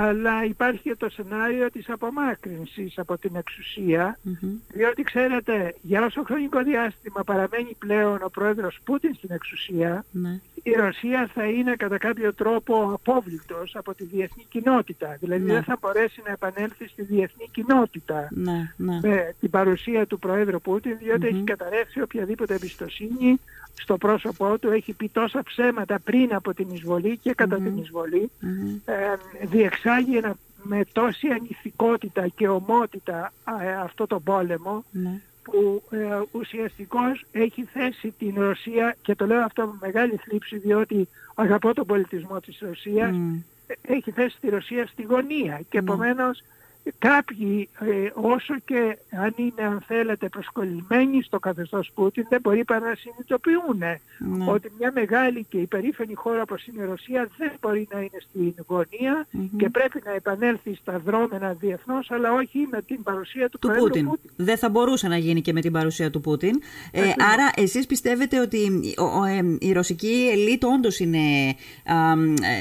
Αλλά 0.00 0.44
υπάρχει 0.44 0.80
και 0.82 0.94
το 0.96 1.08
σενάριο 1.10 1.70
της 1.70 1.88
απομάκρυνσης 1.90 2.98
από 2.98 3.18
την 3.18 3.36
εξουσία, 3.36 4.18
Μμμ. 4.22 4.50
διότι 4.72 5.02
ξέρετε, 5.02 5.74
για 5.82 6.04
όσο 6.04 6.22
χρονικό 6.22 6.62
διάστημα 6.62 7.24
παραμένει 7.24 7.76
πλέον 7.78 8.18
ο 8.22 8.28
πρόεδρος 8.28 8.78
Πούτιν 8.84 9.14
στην 9.14 9.28
εξουσία, 9.32 10.04
ναι. 10.10 10.40
η 10.62 10.70
Ρωσία 10.70 11.30
θα 11.34 11.44
είναι 11.44 11.74
κατά 11.76 11.98
κάποιο 11.98 12.34
τρόπο 12.34 12.90
απόβλητος 12.94 13.76
από 13.76 13.94
τη 13.94 14.04
διεθνή 14.04 14.44
κοινότητα. 14.48 15.16
Δηλαδή 15.20 15.44
Ναι. 15.44 15.52
δεν 15.52 15.62
θα 15.62 15.76
μπορέσει 15.80 16.22
να 16.26 16.32
επανέλθει 16.32 16.88
στη 16.88 17.02
διεθνή 17.02 17.48
κοινότητα 17.52 18.28
Ναι, 18.30 18.72
ναι. 18.76 18.98
με 19.02 19.34
την 19.40 19.50
παρουσία 19.50 20.06
του 20.06 20.18
Προέδρου 20.18 20.60
Πούτιν, 20.60 20.98
διότι 20.98 21.26
Μμμ. 21.26 21.34
έχει 21.36 21.44
καταρρεύσει 21.44 22.00
οποιαδήποτε 22.00 22.54
εμπιστοσύνη 22.54 23.40
στο 23.80 23.96
πρόσωπό 23.96 24.58
του, 24.58 24.70
έχει 24.70 24.92
πει 24.92 25.08
τόσα 25.08 25.42
ψέματα 25.42 25.98
πριν 26.04 26.34
από 26.34 26.54
την 26.54 26.66
εισβολή 26.72 27.16
και 27.16 27.32
κατά 27.34 27.58
Μμμ. 27.60 27.64
την 27.64 27.82
εισβολή, 27.82 28.30
Μμμ. 28.40 28.76
ε, 28.84 28.94
διεξάγει 29.46 30.16
ένα, 30.16 30.34
με 30.62 30.84
τόση 30.92 31.28
ανηθικότητα 31.28 32.28
και 32.28 32.48
ομότητα 32.48 33.32
ε, 33.62 33.72
αυτό 33.74 34.06
το 34.06 34.20
πόλεμο, 34.20 34.84
Ναι. 34.90 35.20
που 35.42 35.82
ε, 35.90 35.96
ουσιαστικώς 36.30 37.24
έχει 37.32 37.62
θέσει 37.62 38.14
την 38.18 38.34
Ρωσία 38.36 38.96
και 39.02 39.14
το 39.14 39.26
λέω 39.26 39.44
αυτό 39.44 39.66
με 39.66 39.72
μεγάλη 39.80 40.16
θλίψη 40.24 40.58
διότι 40.58 41.08
αγαπώ 41.34 41.74
τον 41.74 41.86
πολιτισμό 41.86 42.40
της 42.40 42.58
Ρωσίας 42.60 43.10
Μμ. 43.16 43.34
ε, 43.66 43.74
έχει 43.94 44.10
θέσει 44.10 44.36
τη 44.40 44.48
Ρωσία 44.48 44.86
στη 44.86 45.02
γωνία 45.02 45.60
και 45.70 45.80
Ναι. 45.80 45.90
επομένως 45.90 46.42
κάποιοι 46.98 47.68
ε, 47.80 48.10
όσο 48.14 48.54
και 48.64 48.98
αν 49.22 49.34
είναι 49.36 49.62
αν 49.68 49.82
θέλετε 49.86 50.28
προσκολλημένοι 50.28 51.22
στο 51.22 51.38
καθεστώς 51.38 51.90
Πούτιν 51.94 52.26
δεν 52.28 52.40
μπορεί 52.40 52.64
παρά 52.64 52.88
να 52.88 52.94
συνειδητοποιούν 52.94 53.78
Ναι. 53.78 54.50
ότι 54.50 54.72
μια 54.78 54.92
μεγάλη 54.94 55.46
και 55.48 55.58
υπερήφανη 55.58 56.14
χώρα 56.14 56.42
όπως 56.42 56.66
είναι 56.66 56.82
η 56.82 56.86
Ρωσία 56.86 57.28
δεν 57.36 57.52
μπορεί 57.60 57.88
να 57.92 57.98
είναι 57.98 58.18
στην 58.30 58.54
γωνία 58.66 59.26
Μμμ. 59.30 59.56
και 59.56 59.68
πρέπει 59.68 60.02
να 60.04 60.12
επανέλθει 60.12 60.74
στα 60.74 60.98
δρόμενα 60.98 61.52
διεθνώς 61.60 62.10
αλλά 62.10 62.32
όχι 62.32 62.68
με 62.70 62.82
την 62.82 63.02
παρουσία 63.02 63.48
του, 63.48 63.58
του 63.58 63.66
Προέδρου 63.66 63.84
Πούτιν. 63.86 64.10
Δεν 64.36 64.58
θα 64.58 64.68
μπορούσε 64.68 65.08
να 65.08 65.16
γίνει 65.16 65.40
και 65.40 65.52
με 65.52 65.60
την 65.60 65.72
παρουσία 65.72 66.10
του 66.10 66.20
Πούτιν. 66.20 66.60
Ε, 66.90 67.00
Ακριβώς. 67.00 67.32
άρα, 67.32 67.50
εσείς 67.56 67.86
πιστεύετε 67.86 68.40
ότι 68.40 68.58
ο- 68.98 69.02
ο- 69.20 69.24
ε, 69.24 69.56
η 69.60 69.72
ρωσική 69.72 70.28
ελίτ 70.32 70.64
όντως 70.64 70.98
είναι, 70.98 71.18
α, 71.84 72.12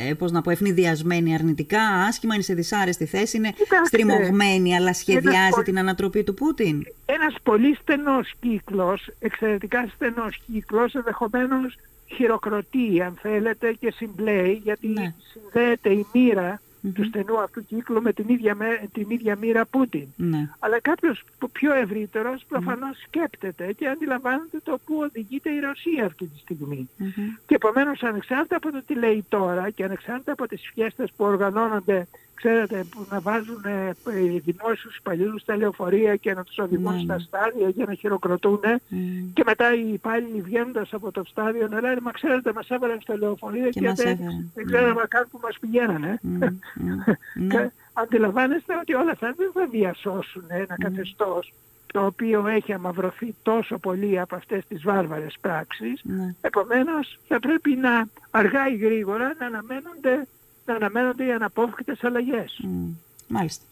ε, 0.09 0.13
πώς 0.13 0.31
να 0.31 0.41
πω, 0.41 0.49
ευνηδιασμένη 0.51 1.33
αρνητικά, 1.33 1.81
άσχημα, 2.07 2.33
είναι 2.33 2.43
σε 2.43 2.53
δυσάρεστη 2.53 3.05
θέση, 3.05 3.37
είναι 3.37 3.49
Κοιτάξτε, 3.51 3.97
στριμωγμένη, 4.17 4.75
αλλά 4.75 4.93
σχεδιάζει 4.93 5.49
πολύ- 5.49 5.63
την 5.65 5.79
ανατροπή 5.79 6.23
του 6.23 6.33
Πούτιν. 6.33 6.83
ένας 7.05 7.35
πολύ 7.43 7.77
στενός 7.81 8.33
κύκλος, 8.39 9.09
εξαιρετικά 9.19 9.87
στενός 9.95 10.39
κύκλος, 10.45 10.93
ενδεχομένως 10.95 11.75
χειροκροτεί 12.15 13.01
αν 13.01 13.17
θέλετε 13.21 13.73
και 13.73 13.91
συμπλέει 13.91 14.61
γιατί 14.63 14.87
Ναι. 14.87 15.13
συνδέεται 15.31 15.89
η 15.89 16.05
μοίρα 16.13 16.61
Μμμ. 16.81 16.91
του 16.93 17.03
στενού 17.03 17.39
αυτού 17.39 17.65
κύκλου 17.65 18.01
με 18.01 18.13
την 18.13 18.25
ίδια, 18.27 18.55
με- 18.55 18.81
την 18.93 19.05
ίδια 19.09 19.35
μοίρα 19.35 19.65
Πούτιν. 19.65 20.07
Ναι. 20.15 20.49
Αλλά 20.59 20.79
κάποιος 20.81 21.23
που 21.39 21.51
πιο 21.51 21.73
ευρύτερος 21.73 22.43
προφανώς 22.47 22.97
σκέπτεται 23.07 23.73
και 23.73 23.87
αντιλαμβάνεται 23.87 24.57
το 24.63 24.79
που 24.85 24.95
οδηγείται 24.97 25.49
η 25.49 25.59
Ρωσία 25.59 26.05
αυτή 26.05 26.25
τη 26.25 26.39
στιγμή. 26.39 26.89
Μμμ. 26.97 27.09
Και 27.47 27.55
επομένως 27.55 28.03
ανεξάρτητα 28.03 28.55
από 28.55 28.71
το 28.71 28.81
τι 28.87 28.93
λέει 28.95 29.25
τώρα 29.29 29.69
και 29.69 29.83
ανεξάρτητα 29.83 30.31
από 30.31 30.47
τις 30.47 30.61
φιέστες 30.73 31.11
που 31.15 31.25
οργανώνονται, 31.25 32.07
ξέρετε, 32.37 32.85
που 32.91 33.05
να 33.11 33.19
βάζουν 33.19 33.63
ε, 33.65 33.87
ε, 33.87 34.39
δημόσιους 34.39 34.97
υπαλλήλους 34.97 35.41
στα 35.41 35.55
λεωφορεία 35.57 36.15
και 36.15 36.33
να 36.33 36.43
τους 36.43 36.57
οδηγούν 36.57 36.93
Ναι, 36.95 37.01
στα 37.01 37.13
ναι. 37.15 37.19
στάδια 37.19 37.69
για 37.69 37.85
να 37.85 37.93
χειροκροτούν 37.93 38.59
Μμ. 38.89 39.33
και 39.33 39.43
μετά 39.45 39.73
οι 39.75 39.89
υπάλληλοι 39.93 40.41
βγαίνοντας 40.41 40.93
από 40.93 41.11
το 41.11 41.21
στάδιο 41.25 41.67
να 41.67 41.81
λένε 41.81 41.99
«Μα 42.01 42.11
ξέρετε, 42.11 42.53
μας 42.53 42.69
έβαλαν 42.69 43.01
στα 43.01 43.17
λεωφορεία 43.17 43.69
Και 43.69 43.79
και, 43.79 43.87
μας 43.87 43.97
δεν, 43.97 44.07
έφεραν». 44.11 44.51
δεν 44.53 44.65
Ναι. 44.65 44.71
ξέραμε 44.71 45.01
καν 45.07 45.27
που 45.31 45.39
μας 45.43 45.57
πηγαίνανε». 45.59 46.19
Μμ. 46.21 46.37
Μμ. 46.75 47.47
Και 47.49 47.57
Ναι. 47.57 47.71
αντιλαμβάνεστε 48.01 48.75
ότι 48.81 48.93
όλα 48.93 49.11
αυτά 49.11 49.33
δεν 49.37 49.51
θα 49.53 49.67
διασώσουν 49.71 50.43
ένα 50.47 50.75
καθεστώς 50.77 51.53
το 51.93 52.05
οποίο 52.05 52.47
έχει 52.47 52.73
αμαυρωθεί 52.73 53.35
τόσο 53.43 53.77
πολύ 53.77 54.19
από 54.19 54.35
αυτές 54.35 54.65
τις 54.67 54.83
βάρβαρες 54.83 55.35
πράξεις. 55.41 56.01
Ναι. 56.03 56.33
Επομένως 56.41 57.19
θα 57.27 57.39
πρέπει 57.39 57.75
να 57.75 58.07
αργά 58.31 58.69
ή 58.69 58.75
γρήγορα 58.75 59.35
να 59.39 59.45
αναμένονται, 59.45 60.27
να 60.67 60.75
αναμένονται 60.75 61.25
οι 61.25 61.31
αναπόφευκτες 61.31 62.03
αλλαγές. 62.03 62.59
Μμ. 62.63 62.89
Μάλιστα. 63.27 63.63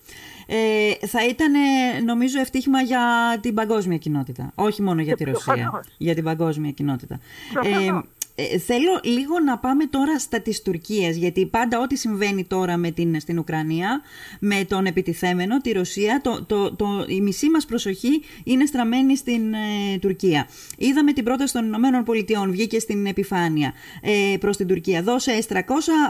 Ε, 0.47 1.07
θα 1.07 1.25
ήταν 1.27 1.53
ε, 1.53 1.99
νομίζω 2.05 2.39
ευτύχημα 2.39 2.81
για 2.81 3.03
την 3.41 3.53
παγκόσμια 3.53 3.97
κοινότητα. 3.97 4.51
Όχι 4.55 4.81
μόνο 4.81 5.01
για 5.01 5.11
Ε, 5.11 5.15
τη 5.15 5.23
Ρωσία. 5.23 5.53
προφανώς. 5.53 5.85
Για 5.97 6.13
την 6.15 6.23
παγκόσμια 6.23 6.71
κοινότητα. 6.71 7.19
Προφανώς. 7.53 8.03
Ε, 8.35 8.57
θέλω 8.57 8.99
λίγο 9.03 9.39
να 9.39 9.57
πάμε 9.57 9.85
τώρα 9.85 10.19
στα 10.19 10.41
της 10.41 10.61
Τουρκίας, 10.61 11.15
γιατί 11.15 11.45
πάντα 11.45 11.79
ό,τι 11.79 11.95
συμβαίνει 11.95 12.45
τώρα 12.45 12.77
με 12.77 12.91
την, 12.91 13.19
στην 13.19 13.39
Ουκρανία, 13.39 14.01
με 14.39 14.65
τον 14.67 14.85
επιτιθέμενο, 14.85 15.61
τη 15.61 15.71
Ρωσία, 15.71 16.21
το, 16.23 16.43
το, 16.43 16.75
το, 16.75 17.05
η 17.07 17.21
μισή 17.21 17.49
μας 17.49 17.65
προσοχή 17.65 18.21
είναι 18.43 18.65
στραμμένη 18.65 19.17
στην 19.17 19.53
ε, 19.53 19.97
Τουρκία. 20.01 20.47
Είδαμε 20.77 21.13
την 21.13 21.23
πρόταση 21.23 21.53
των 21.53 21.65
Ηνωμένων 21.65 22.03
Πολιτειών, 22.03 22.51
βγήκε 22.51 22.79
στην 22.79 23.05
επιφάνεια 23.05 23.73
ε, 24.01 24.37
προς 24.37 24.57
την 24.57 24.67
Τουρκία. 24.67 25.03
Δώσε 25.03 25.43
S300, 25.47 25.59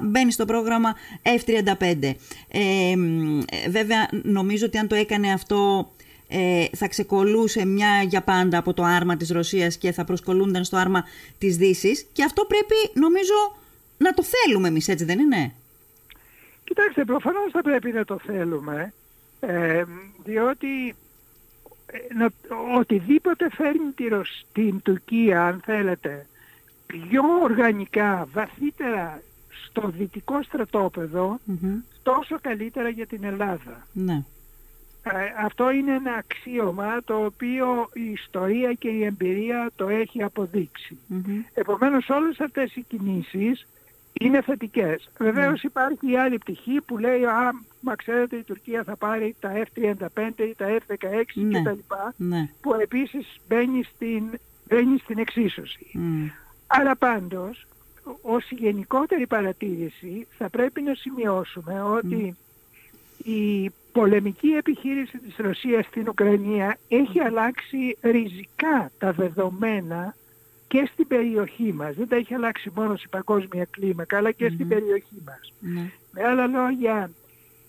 μπαίνει 0.04 0.32
στο 0.32 0.46
πρόγραμμα 0.46 0.96
F35. 1.24 2.12
Ε, 2.48 2.96
μ, 2.96 3.40
ε, 3.40 3.70
βέβαια, 3.70 4.10
νομίζω 4.12 4.66
ότι 4.66 4.78
αν 4.78 4.88
το 4.88 4.96
έκανε 4.96 5.32
αυτό 5.32 5.90
ε, 6.28 6.66
θα 6.76 6.88
ξεκολούσε 6.88 7.66
μια 7.66 8.02
για 8.02 8.22
πάντα 8.22 8.58
από 8.58 8.74
το 8.74 8.84
άρμα 8.84 9.18
της 9.18 9.30
Ρωσίας 9.30 9.78
και 9.78 9.92
θα 9.92 10.04
προσκολούνταν 10.06 10.64
στο 10.64 10.78
άρμα 10.78 11.04
της 11.38 11.58
Δύσης 11.58 12.06
και 12.14 12.24
αυτό 12.24 12.46
πρέπει 12.46 12.76
νομίζω 12.94 13.34
να 13.98 14.14
το 14.14 14.24
θέλουμε 14.24 14.68
εμείς 14.68 14.88
έτσι 14.88 15.06
δεν 15.06 15.20
είναι; 15.20 15.54
Κοιτάξτε, 16.64 17.06
προφανώς 17.06 17.52
θα 17.52 17.62
πρέπει 17.62 17.92
να 17.92 18.06
το 18.06 18.20
θέλουμε, 18.26 18.94
ε, 19.40 19.84
διότι 20.24 20.96
ε, 21.86 22.14
να, 22.14 22.30
οτιδήποτε 22.78 23.50
φέρνει 23.52 23.92
τη 23.96 24.08
Ρωσ- 24.08 24.46
την 24.54 24.82
Τουρκία, 24.82 25.46
αν 25.46 25.62
θέλετε, 25.66 26.28
πιο 26.88 27.22
οργανικά, 27.44 28.28
βαθύτερα 28.34 29.22
στο 29.66 29.90
δυτικό 29.98 30.44
στρατόπεδο, 30.44 31.40
Μμμ. 31.46 31.76
τόσο 32.04 32.38
καλύτερα 32.42 32.90
για 32.90 33.06
την 33.08 33.24
Ελλάδα. 33.24 33.88
Ναι. 33.94 34.24
Ε, 35.14 35.46
αυτό 35.46 35.72
είναι 35.72 35.94
ένα 35.94 36.14
αξίωμα 36.14 37.02
το 37.04 37.26
οποίο 37.26 37.90
η 37.94 38.12
ιστορία 38.12 38.74
και 38.74 38.88
η 38.90 39.04
εμπειρία 39.04 39.72
το 39.76 39.88
έχει 39.88 40.24
αποδείξει. 40.24 40.98
Μμμ. 41.08 41.42
Επομένως 41.54 42.10
όλες 42.10 42.40
αυτές 42.40 42.76
οι 42.76 42.82
κινήσεις 42.88 43.68
είναι 44.14 44.42
θετικές. 44.42 45.10
Βεβαίως 45.20 45.64
υπάρχει 45.64 46.12
η 46.12 46.18
άλλη 46.18 46.38
πτυχή 46.38 46.82
που 46.86 46.98
λέει 46.98 47.26
«Α, 47.26 47.52
μα 47.80 47.96
ξέρετε 47.96 48.36
η 48.36 48.44
Τουρκία 48.44 48.84
θα 48.84 48.96
πάρει 48.96 49.36
τα 49.40 49.52
F-35 49.56 50.32
ή 50.38 50.56
τα 50.58 50.68
F-16 50.68 51.24
Ναι. 51.34 51.62
κτλ. 51.62 51.80
Ναι. 52.16 52.50
που 52.62 52.74
επίσης 52.74 53.36
μπαίνει 53.48 53.84
στην, 53.84 54.24
μπαίνει 54.68 54.98
στην 54.98 55.18
εξίσωση. 55.18 55.88
Μμ. 55.94 56.28
Αλλά 56.68 56.96
πάντως, 56.96 57.68
ως 58.22 58.52
γενικότερη 58.52 59.28
παρατήρηση 59.28 60.28
θα 60.38 60.50
πρέπει 60.50 60.82
να 60.82 60.94
σημειώσουμε 60.94 61.82
ότι 61.82 62.36
η 63.24 63.72
πολεμική 64.00 64.48
επιχείρηση 64.48 65.18
της 65.18 65.36
Ρωσίας 65.38 65.86
στην 65.86 66.08
Ουκρανία 66.08 66.78
έχει 66.88 67.20
αλλάξει 67.20 67.98
ριζικά 68.02 68.92
τα 68.98 69.12
δεδομένα 69.12 70.16
και 70.68 70.90
στην 70.94 71.08
περιοχή 71.08 71.74
μας. 71.74 71.96
Δεν 71.96 72.08
τα 72.08 72.16
έχει 72.16 72.34
αλλάξει 72.34 72.72
μόνο 72.76 72.96
σε 72.96 73.08
παγκόσμια 73.10 73.68
κλίμακα, 73.72 74.18
αλλά 74.18 74.32
και 74.32 74.50
στην 74.50 74.68
περιοχή 74.68 75.22
μας. 75.26 75.54
Ναι. 75.60 75.92
Με 76.12 76.24
άλλα 76.24 76.48
λόγια, 76.48 77.10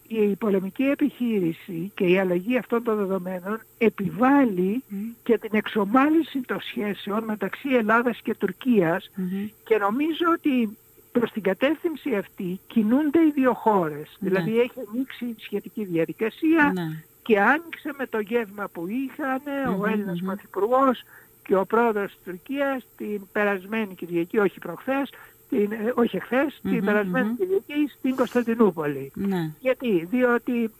η 0.09 0.37
πολεμική 0.37 0.83
επιχείρηση 0.83 1.93
και 1.95 2.05
η 2.05 2.19
αλλαγή 2.19 2.59
αυτών 2.59 2.83
των 2.83 2.97
δεδομένων 2.97 3.61
επιβάλλει 3.79 4.83
Μμ. 4.89 4.97
και 5.23 5.39
την 5.39 5.51
εξομάλυνση 5.53 6.41
των 6.41 6.61
σχέσεων 6.61 7.25
μεταξύ 7.25 7.69
Ελλάδας 7.69 8.21
και 8.23 8.35
Τουρκίας 8.35 9.11
Μμμ. 9.15 9.49
και 9.65 9.77
νομίζω 9.79 10.27
ότι 10.33 10.77
προς 11.19 11.31
την 11.33 11.43
κατεύθυνση 11.43 12.15
αυτή 12.15 12.61
κινούνται 12.67 13.19
οι 13.19 13.31
δύο 13.35 13.53
χώρες. 13.55 14.17
Ναι. 14.19 14.29
Δηλαδή 14.29 14.61
έχει 14.61 14.81
ανοίξει 14.93 15.25
η 15.25 15.35
σχετική 15.39 15.85
διαδικασία 15.85 16.71
Ναι. 16.75 17.03
και 17.23 17.41
άνοιξε 17.41 17.91
με 17.99 18.07
το 18.07 18.19
γεύμα 18.19 18.69
που 18.73 18.87
είχαν 18.89 19.41
Μμμ, 19.67 19.81
ο 19.81 19.87
Έλληνας 19.87 20.21
μμμ. 20.21 20.27
Πρωθυπουργός 20.27 21.03
και 21.43 21.57
ο 21.57 21.67
πρόεδρος 21.67 22.11
της 22.13 22.21
Τουρκίας 22.25 22.87
την 22.97 23.21
περασμένη 23.33 23.95
Κυριακή, 23.95 24.39
όχι 24.39 24.59
προχθές, 24.59 25.11
την, 25.49 25.73
ε, 25.73 25.93
όχι 25.95 26.17
εχθές, 26.17 26.61
Μμμ, 26.63 26.73
την 26.73 26.85
περασμένη 26.85 27.29
μμμ. 27.29 27.37
Κυριακή 27.37 27.93
στην 27.99 28.17
Κωνσταντινούπολη. 28.17 29.13
Ναι. 29.15 29.51
Γιατί, 29.61 30.05
διότι 30.11 30.71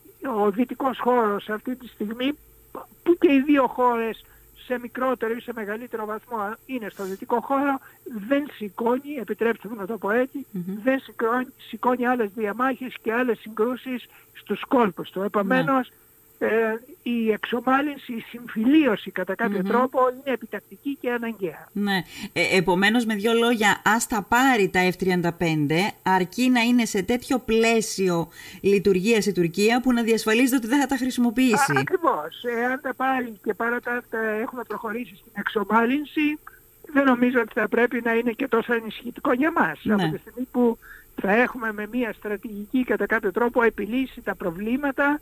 ο 0.41 0.51
δυτικός 0.51 0.99
χώρος 0.99 1.49
αυτή 1.49 1.77
τη 1.77 1.89
στιγμή 1.89 2.33
που 3.03 3.17
και 3.19 3.33
οι 3.33 3.41
δύο 3.41 3.67
χώρες 3.67 4.25
σε 4.67 4.79
μικρότερο 4.79 5.35
ή 5.35 5.41
σε 5.41 5.53
μεγαλύτερο 5.55 6.07
βαθμό 6.07 6.55
είναι 6.67 6.89
στο 6.89 7.05
δυτικό 7.05 7.41
χώρο, 7.41 7.79
δεν 8.29 8.47
σηκώνει, 8.57 9.15
επιτρέψτε 9.21 9.69
μου 9.69 9.75
να 9.75 9.87
το 9.87 9.99
πω 9.99 10.11
ετσι 10.11 10.47
δεν 10.83 11.01
σηκώνει, 11.01 11.47
σηκώνει 11.69 12.07
άλλες 12.07 12.31
διαμάχες 12.35 12.95
και 13.03 13.13
άλλες 13.13 13.39
συγκρούσεις 13.39 14.07
στους 14.33 14.61
κόλπους 14.69 15.11
του. 15.11 15.23
Επομένως, 15.23 15.91
ε, 16.39 16.49
η 17.03 17.31
εξομάλυνση, 17.31 18.13
η 18.13 18.21
συμφιλίωση 18.21 19.11
κατά 19.11 19.35
καποιο 19.35 19.63
τρόπο 19.63 19.99
είναι 20.11 20.35
επιτακτική 20.35 20.99
και 21.01 21.11
αναγκαία. 21.11 21.69
Ναι. 21.73 22.03
Ε, 22.33 22.57
επομένως 22.57 23.05
με 23.05 23.15
δύο 23.15 23.33
λόγια 23.33 23.83
ας 23.85 24.07
τα 24.07 24.27
πάρει 24.29 24.69
τα 24.69 24.89
F-35 24.99 25.31
αρκεί 26.03 26.49
να 26.51 26.61
είναι 26.61 26.85
σε 26.85 27.03
τέτοιο 27.03 27.39
πλαίσιο 27.39 28.29
λειτουργίας 28.61 29.27
η 29.27 29.33
Τουρκία 29.33 29.81
που 29.81 29.93
να 29.93 30.03
διασφαλίζεται 30.03 30.57
ότι 30.57 30.67
δεν 30.67 30.81
θα 30.81 30.87
τα 30.87 30.97
χρησιμοποιήσει. 30.97 31.73
Α, 31.73 31.81
ακριβώς. 31.81 32.45
Εάν 32.59 32.81
τα 32.83 32.95
πάρει 32.95 33.39
και 33.45 33.55
παρά 33.55 33.81
τα 33.81 33.93
αυτά 33.93 34.19
έχουμε 34.19 34.63
προχωρήσει 34.69 35.17
στην 35.17 35.33
εξομάλυνση 35.35 36.39
δεν 36.93 37.05
νομίζω 37.05 37.41
ότι 37.41 37.53
θα 37.55 37.69
πρέπει 37.69 38.01
να 38.05 38.15
είναι 38.15 38.33
και 38.33 38.49
τόσο 38.49 38.75
ενισχυτικό 38.75 39.33
για 39.33 39.53
μας. 39.53 39.81
Ναι. 39.83 39.95
Από 39.95 40.13
τη 40.13 40.19
στιγμή 40.19 40.49
που 40.51 40.79
θα 41.21 41.33
έχουμε 41.33 41.73
με 41.73 41.87
μια 41.93 42.13
στρατηγική 42.13 42.85
κατά 42.85 43.07
κάποιο 43.07 43.33
τρόπο 43.33 43.63
επιλύσει 43.63 44.21
τα 44.21 44.35
προβλήματα 44.35 45.21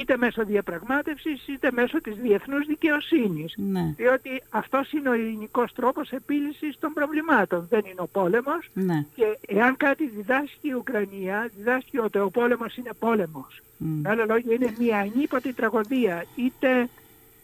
είτε 0.00 0.16
μέσω 0.16 0.44
διαπραγμάτευσης 0.44 1.48
είτε 1.48 1.70
μέσω 1.72 2.00
της 2.00 2.16
διεθνούς 2.16 2.66
δικαιοσύνης. 2.66 3.54
Ναι. 3.56 3.94
Διότι 3.96 4.42
αυτός 4.50 4.92
είναι 4.92 5.08
ο 5.08 5.12
ελληνικός 5.12 5.72
τρόπος 5.72 6.10
επίλυσης 6.10 6.78
των 6.78 6.92
προβλημάτων. 6.92 7.66
Δεν 7.70 7.80
είναι 7.84 8.00
ο 8.00 8.06
πόλεμος 8.06 8.70
ναι. 8.72 9.04
και 9.14 9.38
εάν 9.46 9.76
κάτι 9.76 10.08
διδάσκει 10.08 10.68
η 10.68 10.74
Ουκρανία, 10.74 11.50
διδάσκει 11.56 11.98
ότι 11.98 12.18
ο 12.18 12.30
πόλεμος 12.30 12.76
είναι 12.76 12.90
πόλεμος. 12.98 13.60
Mm. 13.60 13.84
Με 14.02 14.10
άλλα 14.10 14.24
λόγια 14.24 14.54
είναι 14.54 14.74
μια 14.78 14.98
ανίποτη 14.98 15.52
τραγωδία 15.52 16.24
είτε 16.34 16.88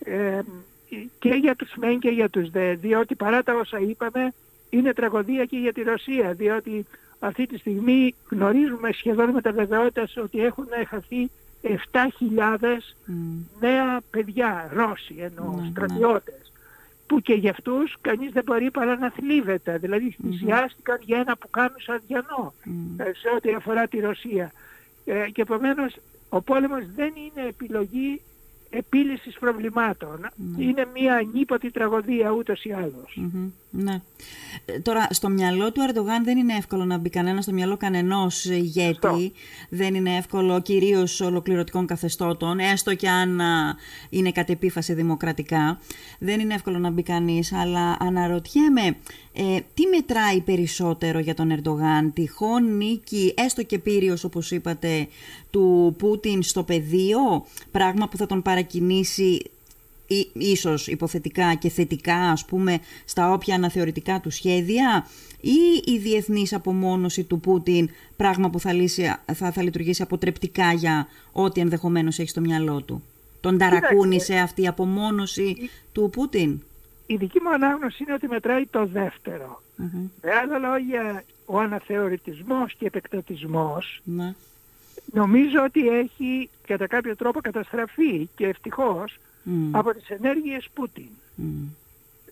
ε, 0.04 0.40
και 1.18 1.28
για 1.28 1.54
τους 1.54 1.74
μεν 1.76 1.98
και 1.98 2.08
για 2.08 2.28
τους 2.28 2.50
δε, 2.50 2.74
διότι 2.74 3.14
παρά 3.14 3.42
τα 3.42 3.54
όσα 3.54 3.78
είπαμε 3.78 4.32
είναι 4.70 4.92
τραγωδία 4.92 5.44
και 5.44 5.56
για 5.56 5.72
τη 5.72 5.82
Ρωσία, 5.82 6.32
διότι 6.32 6.86
αυτή 7.18 7.46
τη 7.46 7.58
στιγμή 7.58 8.14
γνωρίζουμε 8.30 8.92
σχεδόν 8.92 9.30
με 9.30 9.40
τα 9.40 9.52
βεβαιότητα 9.52 10.08
ότι 10.22 10.40
έχουν 10.40 10.66
χαθεί 10.88 11.30
7.000 11.62 11.78
νέα 13.60 14.00
παιδιά, 14.10 14.70
Ρώσοι 14.72 15.14
εννοώ, 15.18 15.54
ναι, 15.54 15.62
ναι. 15.62 15.68
στρατιώτες, 15.70 16.52
που 17.06 17.20
και 17.20 17.34
για 17.34 17.50
αυτούς 17.50 17.96
κανείς 18.00 18.32
δεν 18.32 18.42
μπορεί 18.46 18.70
παρά 18.70 18.96
να 18.96 19.10
θλίβεται. 19.10 19.78
Δηλαδή 19.78 20.16
θυσιάστηκαν 20.22 20.98
για 21.02 21.18
ένα 21.18 21.36
που 21.36 21.50
κάνουν 21.50 21.76
σαν 21.78 22.02
διανό 22.06 22.54
σε 22.96 23.28
ό,τι 23.36 23.54
αφορά 23.54 23.86
τη 23.86 24.00
Ρωσία. 24.00 24.52
Ε, 25.04 25.30
και 25.30 25.42
επομένως 25.42 25.96
ο 26.28 26.40
πόλεμος 26.40 26.82
δεν 26.94 27.12
είναι 27.16 27.48
επιλογή 27.48 28.20
επίλυσης 28.70 29.38
προβλημάτων. 29.38 30.20
Ναι. 30.36 30.64
Είναι 30.64 30.86
μια 30.94 31.14
ανίποτη 31.14 31.70
τραγωδία 31.70 32.30
ούτως 32.30 32.64
ή 32.64 32.74
Ναι. 33.70 34.02
Ε, 34.64 34.78
τώρα, 34.80 35.06
στο 35.10 35.28
μυαλό 35.28 35.72
του 35.72 35.80
Ερντογάν 35.80 36.24
δεν 36.24 36.38
είναι 36.38 36.54
εύκολο 36.54 36.84
να 36.84 36.98
μπει 36.98 37.10
κανένα 37.10 37.40
στο 37.40 37.52
μυαλό 37.52 37.76
κανενός 37.76 38.44
ηγέτη. 38.44 39.32
Δεν 39.68 39.94
είναι 39.94 40.16
εύκολο 40.16 40.60
κυρίως 40.60 41.20
ολοκληρωτικών 41.20 41.86
καθεστώτων, 41.86 42.58
έστω 42.58 42.94
και 42.94 43.08
αν 43.08 43.40
είναι 44.10 44.32
κατ' 44.32 44.50
επίφαση 44.50 44.92
δημοκρατικά. 44.92 45.80
Δεν 46.18 46.40
είναι 46.40 46.54
εύκολο 46.54 46.78
να 46.78 46.90
μπει 46.90 47.02
κανείς, 47.02 47.52
αλλά 47.52 47.96
αναρωτιέμαι 48.00 48.96
ε, 49.38 49.58
τι 49.74 49.86
μετράει 49.86 50.40
περισσότερο 50.40 51.18
για 51.18 51.34
τον 51.34 51.50
Ερντογάν, 51.50 52.12
τυχόν 52.12 52.76
νίκη, 52.76 53.34
έστω 53.36 53.62
και 53.62 53.78
πύριος 53.78 54.24
όπως 54.24 54.50
είπατε, 54.50 55.08
του 55.50 55.94
Πούτιν 55.98 56.42
στο 56.42 56.62
πεδίο, 56.62 57.46
πράγμα 57.70 58.08
που 58.08 58.16
θα 58.16 58.26
τον 58.26 58.42
παρακινήσει 58.42 59.50
ή, 60.06 60.30
ίσως 60.32 60.86
υποθετικά 60.86 61.54
και 61.54 61.68
θετικά 61.68 62.16
ας 62.16 62.44
πούμε 62.44 62.78
στα 63.04 63.32
όποια 63.32 63.54
αναθεωρητικά 63.54 64.20
του 64.20 64.30
σχέδια 64.30 65.06
ή 65.40 65.92
η 65.92 65.98
διεθνής 65.98 66.52
απομόνωση 66.52 67.24
του 67.24 67.40
Πούτιν 67.40 67.90
πράγμα 68.16 68.50
που 68.50 68.60
θα, 68.60 68.72
λύσει, 68.72 69.14
θα, 69.34 69.52
θα 69.52 69.62
λειτουργήσει 69.62 70.02
αποτρεπτικά 70.02 70.72
για 70.72 71.06
ό,τι 71.32 71.60
ενδεχομένως 71.60 72.18
έχει 72.18 72.28
στο 72.28 72.40
μυαλό 72.40 72.82
του. 72.82 73.02
Τον 73.40 73.58
ταρακούνησε 73.58 74.34
αυτή 74.34 74.62
η 74.62 74.66
απομόνωση 74.66 75.56
του 75.92 76.10
Πούτιν; 76.12 76.60
Η 77.06 77.16
δική 77.16 77.40
μου 77.42 77.52
ανάγνωση 77.52 78.02
είναι 78.02 78.12
ότι 78.12 78.28
μετράει 78.28 78.66
το 78.66 78.86
δευτερο 78.86 79.62
Με 80.22 80.30
άλλα 80.42 80.58
λόγια, 80.58 81.24
ο 81.46 81.58
αναθεωρητισμός 81.58 82.74
και 82.74 82.86
επεκτατισμός 82.86 84.00
ναι. 84.04 84.34
νομίζω 85.12 85.62
ότι 85.64 85.88
έχει 85.88 86.50
κατά 86.66 86.86
κάποιο 86.86 87.16
τρόπο 87.16 87.40
καταστραφεί 87.40 88.28
και 88.34 88.46
ευτυχώς 88.46 89.18
από 89.70 89.94
τις 89.94 90.08
ενέργειες 90.08 90.68
Πούτιν. 90.74 91.08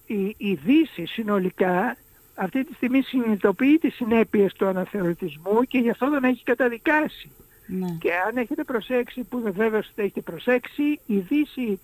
Η, 0.07 0.35
η 0.37 0.55
Δύση 0.55 1.07
συνολικά 1.07 1.97
αυτή 2.35 2.65
τη 2.65 2.75
στιγμή 2.75 3.03
συνειδητοποιεί 3.03 3.79
τις 3.79 3.95
συνέπειες 3.95 4.53
του 4.53 4.67
αναθεωρητισμού 4.67 5.63
και 5.63 5.79
γι' 5.79 5.91
αυτό 5.91 6.11
τον 6.11 6.25
έχει 6.25 6.43
καταδικάσει. 6.45 7.31
Ναι. 7.67 7.97
Και 8.01 8.11
αν 8.29 8.37
έχετε 8.37 8.65
προσέξει, 8.65 9.23
που 9.23 9.41
βεβαίως 9.41 9.91
έχετε 9.95 10.21
προσέξει, 10.21 11.01
η 11.07 11.19
Δύση 11.19 11.81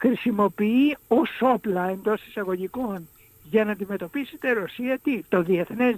χρησιμοποιεί 0.00 0.96
ως 1.08 1.30
όπλα 1.40 1.88
εντός 1.88 2.26
εισαγωγικών 2.26 3.08
για 3.50 3.64
να 3.64 3.70
αντιμετωπίσει 3.70 4.36
τη 4.36 4.52
Ρωσία 4.52 4.98
τι, 5.02 5.22
το 5.28 5.42
διεθνές 5.42 5.96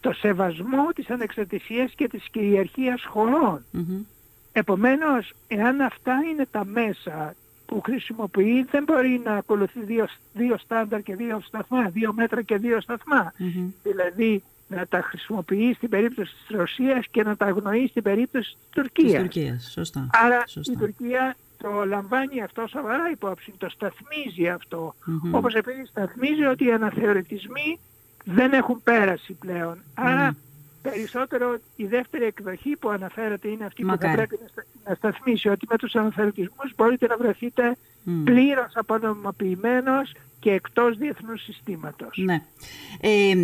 το 0.00 0.12
σεβασμό 0.12 0.88
της 0.94 1.10
ανεξαρτησίας 1.10 1.92
και 1.92 2.08
της 2.08 2.28
κυριαρχίας 2.30 3.04
χωρών. 3.04 3.64
Επομένως, 4.52 5.32
εάν 5.48 5.80
αυτά 5.80 6.14
είναι 6.32 6.46
τα 6.50 6.64
μέσα 6.64 7.34
που 7.66 7.80
χρησιμοποιεί, 7.80 8.66
δεν 8.70 8.84
μπορεί 8.84 9.20
να 9.24 9.32
ακολουθεί 9.32 9.84
δύο, 9.84 10.08
δύο 10.32 10.58
στάνταρ 10.58 11.02
και 11.02 11.16
δύο 11.16 11.40
σταθμά, 11.40 11.88
δύο 11.88 12.12
μέτρα 12.12 12.42
και 12.42 12.56
δύο 12.56 12.80
σταθμα 12.80 13.32
Δηλαδή, 13.82 14.42
να 14.68 14.86
τα 14.86 15.02
χρησιμοποιεί 15.02 15.74
στην 15.74 15.88
περίπτωση 15.88 16.34
της 16.34 16.56
Ρωσίας 16.56 17.06
και 17.10 17.22
να 17.22 17.36
τα 17.36 17.46
αγνοεί 17.46 17.86
στην 17.86 18.02
περίπτωση 18.02 18.50
της 18.50 18.70
Τουρκίας. 18.70 19.10
Της 19.10 19.20
Τουρκίας, 19.20 19.70
σωστά. 19.72 20.06
Άρα 20.12 20.44
σωστά. 20.46 20.72
η 20.72 20.76
Τουρκία 20.76 21.36
το 21.62 21.84
λαμβάνει 21.84 22.42
αυτό 22.42 22.66
σοβαρά 22.66 23.10
υπόψη, 23.10 23.52
το 23.58 23.68
σταθμίζει 23.68 24.48
αυτό. 24.48 24.94
Mm-hmm. 24.94 25.30
Όπως 25.32 25.54
επίσης 25.54 25.88
σταθμίζει 25.88 26.44
ότι 26.44 26.64
οι 26.64 26.72
αναθεωρητισμοί 26.72 27.78
δεν 28.24 28.52
έχουν 28.52 28.82
πέρασει 28.82 29.32
πλέον. 29.32 29.78
Άρα 29.94 30.36
περισσότερο 30.82 31.58
η 31.76 31.86
δεύτερη 31.86 32.24
εκδοχή 32.24 32.76
που 32.76 32.88
αναφέρεται 32.88 33.48
είναι 33.48 33.64
αυτή 33.64 33.82
που 33.82 33.96
θα 34.00 34.12
πρέπει 34.12 34.38
να 34.88 34.94
σταθμίσει 34.94 35.48
ότι 35.48 35.66
με 35.70 35.76
τους 35.76 35.94
αναθεωρητισμούς 35.94 36.72
μπορείτε 36.76 37.06
να 37.06 37.16
βρεθείτε 37.16 37.76
mm. 38.06 38.10
πλήρως 38.24 38.72
απονομοποιημένος 38.74 40.12
και 40.40 40.50
εκτός 40.50 40.96
διεθνούς 40.96 41.42
συστήματος. 41.42 42.18
Ναι. 42.24 42.42
Ε, 43.00 43.34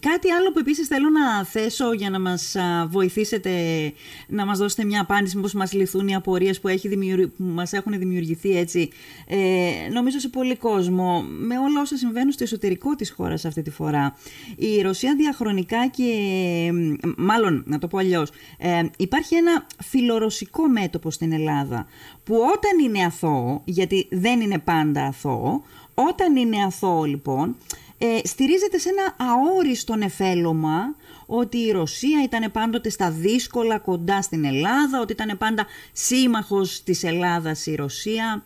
κάτι 0.00 0.30
άλλο 0.30 0.52
που 0.52 0.58
επίσης 0.58 0.86
θέλω 0.86 1.08
να 1.10 1.44
θέσω 1.44 1.92
για 1.92 2.10
να 2.10 2.20
μας 2.20 2.56
βοηθήσετε 2.88 3.50
να 4.28 4.46
μας 4.46 4.58
δώσετε 4.58 4.84
μια 4.84 5.00
απάντηση 5.00 5.36
μήπως 5.36 5.52
μας 5.52 5.72
λυθούν 5.72 6.08
οι 6.08 6.14
απορίες 6.14 6.60
που, 6.60 6.68
έχει 6.68 6.88
που 7.36 7.44
μας 7.44 7.72
έχουν 7.72 7.98
δημιουργηθεί 7.98 8.56
έτσι 8.56 8.90
ε, 9.26 9.88
νομίζω 9.92 10.18
σε 10.18 10.28
πολύ 10.28 10.56
κόσμο 10.56 11.22
με 11.22 11.58
όλα 11.58 11.80
όσα 11.80 11.96
συμβαίνουν 11.96 12.32
στο 12.32 12.44
εσωτερικό 12.44 12.94
της 12.94 13.10
χώρας 13.10 13.44
αυτή 13.44 13.62
τη 13.62 13.70
φορά. 13.70 14.16
Η 14.56 14.80
Ρωσία 14.82 15.14
διαχρονικά 15.14 15.86
και 15.86 16.12
μάλλον 17.16 17.62
να 17.66 17.78
το 17.78 17.86
πω 17.86 17.98
αλλιώς 17.98 18.30
ε, 18.58 18.82
υπάρχει 18.96 19.34
ένα 19.34 19.66
φιλορωσικό 19.84 20.68
μέτωπο 20.68 21.10
στην 21.10 21.32
Ελλάδα 21.32 21.86
που 22.24 22.34
όταν 22.34 22.84
είναι 22.84 23.04
αθώο 23.04 23.62
γιατί 23.78 24.06
δεν 24.10 24.40
είναι 24.40 24.58
πάντα 24.58 25.04
αθώο 25.04 25.62
όταν 25.94 26.36
είναι 26.36 26.64
αθώο 26.64 27.04
λοιπόν, 27.04 27.56
ε, 27.98 28.18
στηρίζεται 28.24 28.78
σε 28.78 28.88
ένα 28.88 29.30
αόριστο 29.32 29.96
νεφέλωμα 29.96 30.94
ότι 31.26 31.58
η 31.58 31.70
Ρωσία 31.70 32.22
ήταν 32.22 32.52
πάντοτε 32.52 32.90
στα 32.90 33.10
δύσκολα 33.10 33.78
κοντά 33.78 34.22
στην 34.22 34.44
Ελλάδα, 34.44 35.00
ότι 35.00 35.12
ήταν 35.12 35.38
πάντα 35.38 35.66
σύμμαχος 35.92 36.82
της 36.82 37.02
Ελλάδας 37.02 37.66
η 37.66 37.74
Ρωσία. 37.74 38.44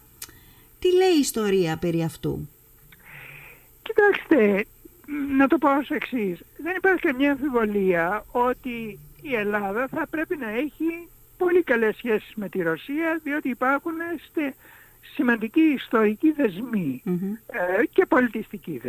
Τι 0.78 0.92
λέει 0.92 1.16
η 1.16 1.20
ιστορία 1.20 1.76
περί 1.76 2.02
αυτού; 2.02 2.48
Κοιτάξτε, 3.82 4.66
να 5.36 5.46
το 5.46 5.58
πω 5.58 5.76
ως 5.76 5.90
εξής. 5.90 6.40
Δεν 6.56 6.76
υπάρχει 6.76 7.00
καμία 7.00 7.30
αμφιβολία 7.30 8.24
ότι 8.32 8.98
η 9.22 9.34
Ελλάδα 9.34 9.88
θα 9.88 10.06
πρέπει 10.10 10.36
να 10.36 10.48
έχει 10.50 11.08
πολύ 11.36 11.62
καλές 11.62 11.96
σχέσεις 11.96 12.32
με 12.34 12.48
τη 12.48 12.62
Ρωσία 12.62 13.20
διότι 13.22 13.48
υπάρχουν 13.48 13.94
σημαντικοί 15.14 15.60
ιστορικοί 15.60 16.34
ε, 17.46 17.86
και 17.92 18.06
πολιτιστικοί 18.06 18.80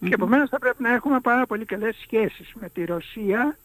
Και 0.00 0.14
επομένως 0.14 0.48
θα 0.48 0.58
πρέπει 0.58 0.82
να 0.82 0.92
έχουμε 0.92 1.20
πάρα 1.20 1.46
πολύ 1.46 1.64
καλές 1.64 1.96
σχέσεις 2.02 2.52
με 2.54 2.68
τη 2.68 2.84
Ρωσία 2.84 3.56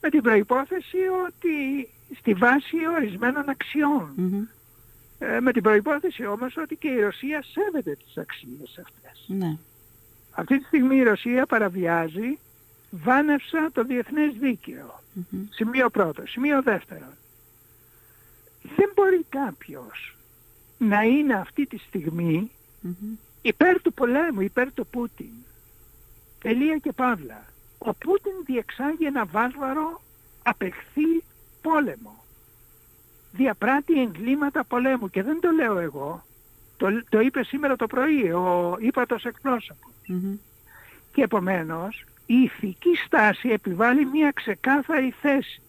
με 0.00 0.08
την 0.10 0.22
προϋπόθεση 0.22 0.98
ότι 1.26 1.88
στη 2.18 2.34
βάση 2.34 2.76
ορισμένων 2.96 3.48
Ε, 5.18 5.40
με 5.40 5.52
την 5.52 5.62
προϋπόθεση 5.62 6.26
όμως 6.26 6.56
ότι 6.56 6.76
και 6.76 6.88
η 6.88 7.00
Ρωσία 7.00 7.42
σέβεται 7.42 7.96
τις 8.04 8.16
αξίες 8.16 8.78
αυτές. 8.78 9.24
Ναι. 9.26 9.56
Αυτή 10.30 10.58
τη 10.58 10.64
στιγμή 10.64 10.96
η 10.96 11.02
Ρωσία 11.02 11.46
παραβιάζει 11.46 12.38
βάνευσα 12.90 13.70
το 13.72 13.84
διεθνές 13.84 14.32
Σημείο 15.50 15.90
πρώτο. 15.90 16.22
Σημείο 16.26 16.62
δεύτερο. 16.62 17.06
Δεν 18.76 18.90
μπορεί 18.94 19.26
κάποιος 19.28 20.15
να 20.78 21.02
είναι 21.02 21.34
αυτή 21.34 21.66
τη 21.66 21.78
στιγμή 21.78 22.50
υπέρ 23.42 23.82
του 23.82 23.92
πολέμου, 23.92 24.40
υπέρ 24.40 24.72
του 24.72 24.86
Πούτιν. 24.86 25.32
Τελεία 26.40 26.76
και 26.76 26.92
παύλα. 26.92 27.44
Ο 27.78 27.94
Πούτιν 27.94 28.32
διεξάγει 28.44 29.04
ένα 29.04 29.24
βάρβαρο 29.24 30.00
απεχθή 30.42 31.22
πόλεμο. 31.62 32.24
Διαπράττει 33.32 34.00
εγκλήματα 34.00 34.64
πολέμου 34.64 35.10
και 35.10 35.22
δεν 35.22 35.40
το 35.40 35.50
λέω 35.50 35.78
εγώ. 35.78 36.24
Το, 36.76 37.02
το 37.08 37.20
είπε 37.20 37.44
σήμερα 37.44 37.76
το 37.76 37.86
πρωί 37.86 38.30
ο 38.32 38.76
ύπατος 38.80 39.26
Και 41.12 41.22
επομένως 41.22 42.04
η 42.26 42.34
ηθική 42.34 42.96
στάση 43.06 43.48
επιβάλλει 43.48 44.04
μια 44.04 44.30
ξεκάθαρη 44.30 45.14
θέση. 45.20 45.60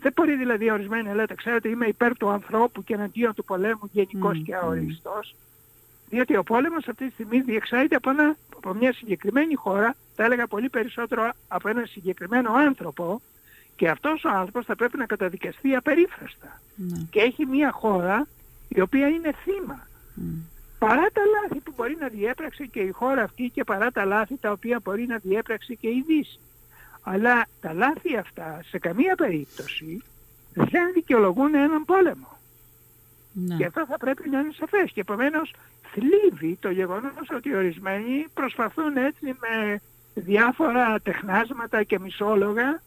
Δεν 0.00 0.12
μπορεί 0.14 0.36
δηλαδή 0.36 0.70
ορισμένοι 0.70 1.08
να 1.08 1.14
λέτε, 1.14 1.34
ξέρετε 1.34 1.68
είμαι 1.68 1.86
υπέρ 1.86 2.16
του 2.16 2.28
ανθρώπου 2.28 2.84
και 2.84 2.94
εναντίον 2.94 3.34
του 3.34 3.44
πολέμου 3.44 3.88
γενικός 3.92 4.42
και 4.44 4.54
αοριστός. 4.54 5.34
Διότι 6.10 6.36
ο 6.36 6.42
πόλεμος 6.42 6.88
αυτή 6.88 7.06
τη 7.06 7.12
στιγμή 7.12 7.40
διεξάγεται 7.40 7.96
από, 7.96 8.10
από 8.56 8.74
μια 8.74 8.92
συγκεκριμένη 8.92 9.54
χώρα, 9.54 9.94
θα 10.14 10.24
έλεγα 10.24 10.46
πολύ 10.46 10.68
περισσότερο 10.68 11.32
από 11.48 11.68
έναν 11.68 11.86
συγκεκριμένο 11.86 12.52
άνθρωπο, 12.52 13.20
και 13.80 13.88
αυτός 13.88 14.24
ο 14.24 14.28
άνθρωπος 14.28 14.64
θα 14.64 14.76
πρέπει 14.76 14.96
να 14.96 15.06
καταδικαστεί 15.06 15.74
απερίφραστα. 15.74 16.60
Ναι. 16.74 17.06
Και 17.10 17.20
έχει 17.20 17.46
μια 17.46 17.70
χώρα 17.70 18.26
η 18.68 18.80
οποία 18.80 19.08
είναι 19.08 19.34
θύμα. 19.44 19.86
Παρά 20.78 21.06
τα 21.12 21.22
λάθη 21.34 21.60
που 21.60 21.72
μπορεί 21.76 21.96
να 22.00 22.08
διέπραξε 22.08 22.64
και 22.64 22.80
η 22.80 22.90
χώρα 22.90 23.22
αυτή 23.22 23.50
και 23.54 23.64
παρά 23.64 23.90
τα 23.90 24.04
λάθη 24.04 24.36
τα 24.36 24.50
οποία 24.50 24.80
μπορεί 24.84 25.06
να 25.06 25.16
διέπραξε 25.16 25.74
και 25.74 25.88
η 25.88 26.04
Δύση. 26.06 26.38
Αλλά 27.02 27.46
τα 27.60 27.72
λάθη 27.72 28.16
αυτά 28.16 28.60
σε 28.68 28.78
καμία 28.78 29.14
περίπτωση 29.14 30.02
δεν 30.54 30.92
δικαιολογούν 30.94 31.54
έναν 31.54 31.84
πόλεμο. 31.84 32.38
Ναι. 33.32 33.56
Και 33.56 33.64
αυτό 33.64 33.86
θα 33.86 33.96
πρέπει 33.96 34.28
να 34.28 34.38
είναι 34.38 34.52
σαφές. 34.52 34.90
Και 34.92 35.00
επομένως 35.00 35.54
θλίβει 35.92 36.56
το 36.60 36.70
γεγονός 36.70 37.30
ότι 37.36 37.54
ορισμένοι 37.54 38.26
προσπαθούν 38.34 38.96
έτσι 38.96 39.24
με 39.24 39.80
διάφορα 40.14 41.00
τεχνάσματα 41.00 41.82
και 41.82 41.98
μισόλογα 41.98 42.82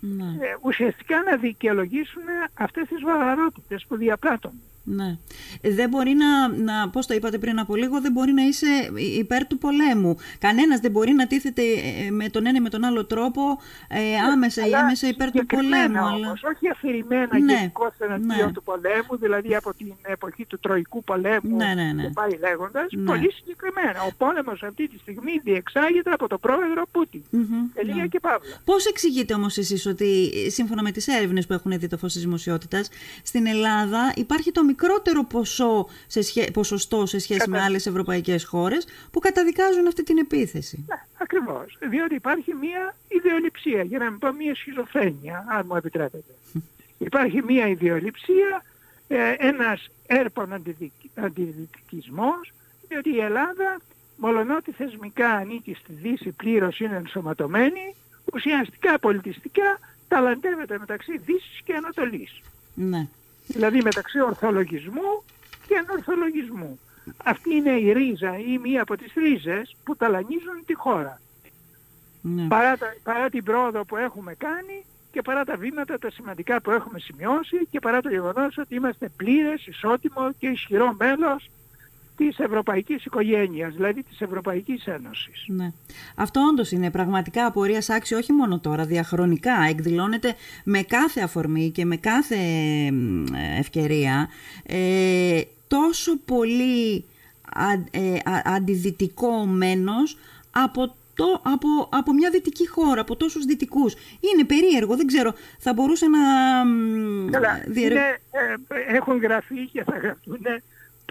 ναι. 0.00 0.24
ε, 0.24 0.56
ουσιαστικά 0.62 1.22
να 1.22 1.36
δικαιολογήσουν 1.36 2.22
αυτές 2.54 2.88
τις 2.88 3.02
βαραρότητες 3.02 3.84
που 3.88 3.96
διαπράττουν. 3.96 4.60
Ναι. 4.88 5.16
Δεν 5.62 5.88
μπορεί 5.88 6.14
να, 6.14 6.48
να, 6.48 6.88
πώς 6.88 7.06
το 7.06 7.14
είπατε 7.14 7.38
πριν 7.38 7.58
από 7.58 7.76
λίγο, 7.76 8.00
δεν 8.00 8.12
μπορεί 8.12 8.32
να 8.32 8.42
είσαι 8.42 8.90
υπέρ 9.18 9.46
του 9.46 9.58
πολέμου. 9.58 10.16
Κανένας 10.38 10.80
δεν 10.80 10.90
μπορεί 10.90 11.12
να 11.12 11.26
τίθεται 11.26 11.62
ε, 11.62 12.10
με 12.10 12.28
τον 12.28 12.46
ένα 12.46 12.56
ή 12.58 12.60
με 12.60 12.68
τον 12.68 12.84
άλλο 12.84 13.04
τρόπο 13.04 13.60
ε, 13.88 13.98
ναι, 13.98 14.16
άμεσα 14.32 14.66
ή 14.66 14.74
άμεσα 14.74 15.08
υπέρ 15.08 15.30
του 15.30 15.46
πολέμου. 15.46 15.98
Όμως, 15.98 16.12
αλλά... 16.12 16.32
όχι 16.54 16.68
αφηρημένα 16.68 17.38
ναι. 17.38 17.52
γενικώς 17.52 17.92
εναντίον 17.98 18.46
ναι. 18.46 18.52
του 18.52 18.62
πολέμου, 18.62 19.16
δηλαδή 19.20 19.54
από 19.54 19.74
την 19.74 19.92
εποχή 20.02 20.44
του 20.46 20.58
Τροϊκού 20.58 21.04
πολέμου 21.04 21.56
ναι, 21.56 21.74
ναι, 21.74 21.92
ναι. 21.92 22.02
και 22.02 22.10
πάει 22.14 22.38
λέγοντας, 22.38 22.86
ναι. 22.90 23.04
πολύ 23.04 23.32
συγκεκριμένα. 23.32 24.02
Ο 24.02 24.10
πόλεμος 24.18 24.62
αυτή 24.62 24.88
τη 24.88 24.98
στιγμή 24.98 25.40
διεξάγεται 25.42 26.10
από 26.10 26.28
τον 26.28 26.40
πρόεδρο 26.40 26.86
Πούτιν. 26.90 27.22
Mm-hmm, 27.32 27.94
ναι. 27.96 28.06
και 28.06 28.20
Παύλα. 28.20 28.56
Πώς 28.64 28.86
εξηγείτε 28.86 29.34
όμως 29.34 29.58
εσείς 29.58 29.86
ότι 29.86 30.32
σύμφωνα 30.50 30.82
με 30.82 30.90
τις 30.90 31.06
έρευνες 31.08 31.46
που 31.46 31.52
έχουν 31.52 31.78
δει 31.78 31.86
το 31.88 31.98
φως 31.98 32.12
της 32.12 32.22
δημοσιότητας, 32.22 32.88
στην 33.22 33.46
Ελλάδα 33.46 34.12
υπάρχει 34.16 34.52
το 34.52 34.62
μικρότερο 34.76 35.24
ποσό 35.24 35.88
σε 36.06 36.22
σχέ... 36.22 36.50
ποσοστό 36.50 37.06
σε 37.06 37.18
σχέση 37.18 37.50
με 37.50 37.60
άλλες 37.60 37.86
ευρωπαϊκές 37.86 38.44
χώρες 38.44 38.86
που 39.10 39.18
καταδικάζουν 39.18 39.86
αυτή 39.86 40.02
την 40.02 40.18
επίθεση. 40.18 40.84
Ναι, 40.88 40.96
ακριβώς. 41.18 41.78
Διότι 41.90 42.14
υπάρχει 42.14 42.54
μία 42.54 42.94
ιδεολειψία, 43.08 43.82
για 43.82 43.98
να 43.98 44.10
μην 44.10 44.18
πω 44.18 44.32
μία 44.32 44.54
σχιζοφρένεια, 44.54 45.46
αν 45.48 45.66
μου 45.68 45.76
επιτρέπετε. 45.76 46.32
υπάρχει 47.08 47.42
μία 47.42 47.68
ιδεολειψία, 47.68 48.64
ε, 49.08 49.34
ένας 49.38 49.88
έρπον 50.06 50.62
αντιδυτικισμός, 51.14 52.52
διότι 52.88 53.10
η 53.10 53.20
Ελλάδα, 53.20 53.80
μολονότι 54.16 54.72
θεσμικά 54.72 55.30
ανήκει 55.30 55.74
στη 55.74 55.92
Δύση 55.92 56.30
πλήρως 56.30 56.80
είναι 56.80 56.96
ενσωματωμένη, 56.96 57.94
ουσιαστικά 58.34 58.98
πολιτιστικά 58.98 59.78
ταλαντεύεται 60.08 60.78
μεταξύ 60.78 61.18
Δύσης 61.18 61.60
και 61.64 61.74
Ανατολής. 61.74 62.40
Ναι 62.74 63.08
δηλαδή 63.46 63.82
μεταξύ 63.82 64.20
ορθολογισμού 64.20 65.24
και 65.66 65.76
ανορθολογισμού. 65.76 66.78
Αυτή 67.24 67.54
είναι 67.54 67.70
η 67.70 67.92
ρίζα 67.92 68.38
ή 68.38 68.58
μία 68.58 68.82
από 68.82 68.96
τις 68.96 69.12
ρίζες 69.14 69.76
που 69.84 69.96
ταλανίζουν 69.96 70.64
τη 70.66 70.74
χώρα. 70.74 71.20
Ναι. 72.20 72.46
Παρά, 72.46 72.76
παρά 73.02 73.28
την 73.28 73.44
πρόοδο 73.44 73.84
που 73.84 73.96
έχουμε 73.96 74.34
κάνει 74.34 74.84
και 75.12 75.22
παρά 75.22 75.44
τα 75.44 75.56
βήματα 75.56 75.98
τα 75.98 76.10
σημαντικά 76.10 76.60
που 76.60 76.70
έχουμε 76.70 76.98
σημειώσει 76.98 77.66
και 77.70 77.78
παρά 77.78 78.00
το 78.00 78.08
γεγονός 78.08 78.58
ότι 78.58 78.74
είμαστε 78.74 79.08
πλήρες, 79.16 79.66
ισότιμο 79.66 80.32
και 80.38 80.46
ισχυρό 80.46 80.94
μέλος 80.98 81.50
της 82.16 82.38
ευρωπαϊκής 82.38 83.04
οικογένειας, 83.04 83.74
δηλαδή 83.74 84.02
της 84.02 84.20
Ευρωπαϊκής 84.20 84.86
Ένωσης. 84.86 85.44
Ναι. 85.46 85.72
Αυτό 86.14 86.40
όντως 86.40 86.70
είναι 86.70 86.90
πραγματικά 86.90 87.46
απορία 87.46 87.82
άξιο 87.88 88.18
όχι 88.18 88.32
μόνο 88.32 88.58
τώρα, 88.58 88.84
διαχρονικά 88.84 89.52
εκδηλώνεται 89.68 90.34
με 90.64 90.82
κάθε 90.82 91.20
αφορμή 91.20 91.70
και 91.70 91.84
με 91.84 91.96
κάθε 91.96 92.36
ευκαιρία 93.58 94.28
ε, 94.66 95.40
τόσο 95.68 96.16
πολύ 96.24 97.04
α, 97.54 97.72
ε, 97.90 98.18
αντιδυτικό 98.44 99.46
μένος 99.46 100.16
από 100.50 100.94
το, 101.14 101.40
από, 101.44 101.88
από 101.90 102.12
μια 102.12 102.30
δυτική 102.30 102.68
χώρα, 102.68 103.00
από 103.00 103.16
τόσους 103.16 103.44
δυτικούς. 103.44 103.94
Είναι 104.20 104.44
περίεργο, 104.44 104.96
δεν 104.96 105.06
ξέρω, 105.06 105.34
θα 105.58 105.72
μπορούσε 105.72 106.06
να... 106.06 106.18
Καλά, 107.30 107.62
ε, 107.74 108.96
έχουν 108.96 109.18
γραφεί 109.18 109.66
και 109.72 109.84
θα 109.84 109.98
γραφτούν 109.98 110.40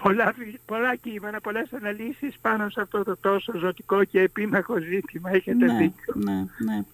πολλά, 0.02 0.34
πολλά 0.66 0.94
κείμενα, 0.94 1.40
πολλές 1.40 1.72
αναλύσεις 1.72 2.34
πάνω 2.40 2.68
σε 2.68 2.80
αυτό 2.80 3.04
το 3.04 3.16
τόσο 3.16 3.58
ζωτικό 3.58 4.04
και 4.04 4.20
επίμαχο 4.20 4.78
ζήτημα. 4.80 5.30
Έχετε 5.30 5.64
ναι, 5.66 5.76
δίκιο. 5.78 6.14
Ναι, 6.14 6.46
ναι. 6.58 6.84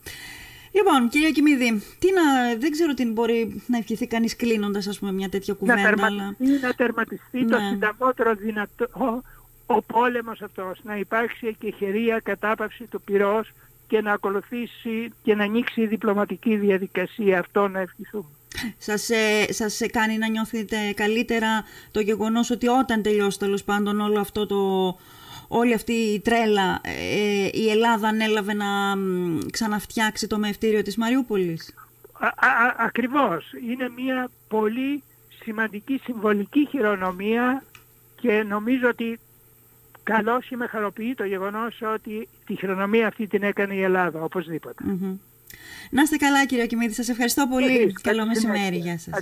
Λοιπόν, 0.75 1.09
κυρία 1.09 1.31
Κιμίδη, 1.31 1.83
τι 1.99 2.09
να, 2.13 2.57
δεν 2.59 2.71
ξέρω 2.71 2.95
τι 2.95 3.07
μπορεί 3.07 3.63
να 3.67 3.79
ευχηθεί 3.79 4.07
κανείς 4.07 4.37
κλείνοντας 4.37 4.87
ας 4.87 4.99
πούμε, 4.99 5.13
μια 5.13 5.29
τέτοια 5.29 5.55
κουβέντα. 5.55 5.83
Να 5.83 5.85
τερματιστεί, 5.85 6.45
αλλά... 6.45 6.59
να 6.61 6.75
τερματιστεί 6.75 7.47
το 7.47 7.59
ναι. 7.59 7.69
συνταμότερο 7.69 8.35
δυνατό 8.35 9.23
ο 9.67 9.83
πόλεμος 9.83 10.43
αυτός, 10.43 10.81
να 10.83 10.97
υπάρξει 10.97 11.47
εκεχηρία 11.47 12.21
κατάπαυση 12.21 12.85
του 12.85 13.01
πυρός 13.03 13.53
και 13.89 14.01
να 14.01 14.13
ακολουθήσει 14.13 15.13
και 15.23 15.35
να 15.35 15.45
ανοίξει 15.45 15.81
η 15.81 15.87
διπλωματική 15.87 16.57
διαδικασία 16.57 17.39
αυτό 17.39 17.69
να 17.69 17.81
ευχηθούμε. 17.81 18.29
Σας, 18.79 19.11
ε, 19.11 19.53
σας 19.53 19.81
κάνει 19.93 20.19
να 20.19 20.29
νιώθετε 20.29 20.93
καλύτερα 20.97 21.65
το 21.91 22.01
γεγονός 22.01 22.51
ότι 22.51 22.69
όταν 22.69 23.03
τελειώσει 23.03 23.39
τέλος 23.39 23.65
πάντων 23.65 24.01
όλο 24.01 24.21
αυτό 24.21 24.47
το, 24.47 24.59
όλη 25.49 25.75
αυτή 25.75 25.93
η 25.93 26.21
τρέλα 26.21 26.81
ε, 26.83 27.49
η 27.53 27.71
Ελλάδα 27.71 28.09
ανέλαβε 28.09 28.55
να 28.55 28.67
ξαναφτιάξει 29.51 30.27
το 30.27 30.39
μευτήριο 30.39 30.83
της 30.83 30.97
Μαριούπολης; 30.97 31.75
Α, 32.13 32.27
α, 32.27 32.75
ακριβώς. 32.79 33.53
Είναι 33.69 33.89
μια 33.89 34.31
πολύ 34.49 35.03
σημαντική 35.43 36.01
συμβολική 36.05 36.67
χειρονομία 36.71 37.65
και 38.21 38.45
νομίζω 38.49 38.89
ότι 38.89 39.19
καλώς 40.03 40.49
με 40.51 40.67
χαροποιεί 40.67 41.15
το 41.15 41.25
γεγονός 41.25 41.83
ότι 41.95 42.29
τη 42.47 42.55
χειρονομία 42.55 43.07
αυτή 43.07 43.27
την 43.27 43.43
έκανε 43.43 43.75
η 43.75 43.83
Ελλάδα 43.83 44.23
οπωσδήποτε. 44.23 44.85
Να 45.91 46.03
είστε 46.03 46.17
καλά 46.17 46.47
κύριε 46.47 46.67
Κιμίδη, 46.67 46.95
σας 46.95 47.09
ευχαριστώ 47.09 47.47
πολύ. 47.49 47.93
Καλό 48.03 48.27
μεσημέρι. 48.27 48.77
Γεια 48.77 48.99
σας. 48.99 49.21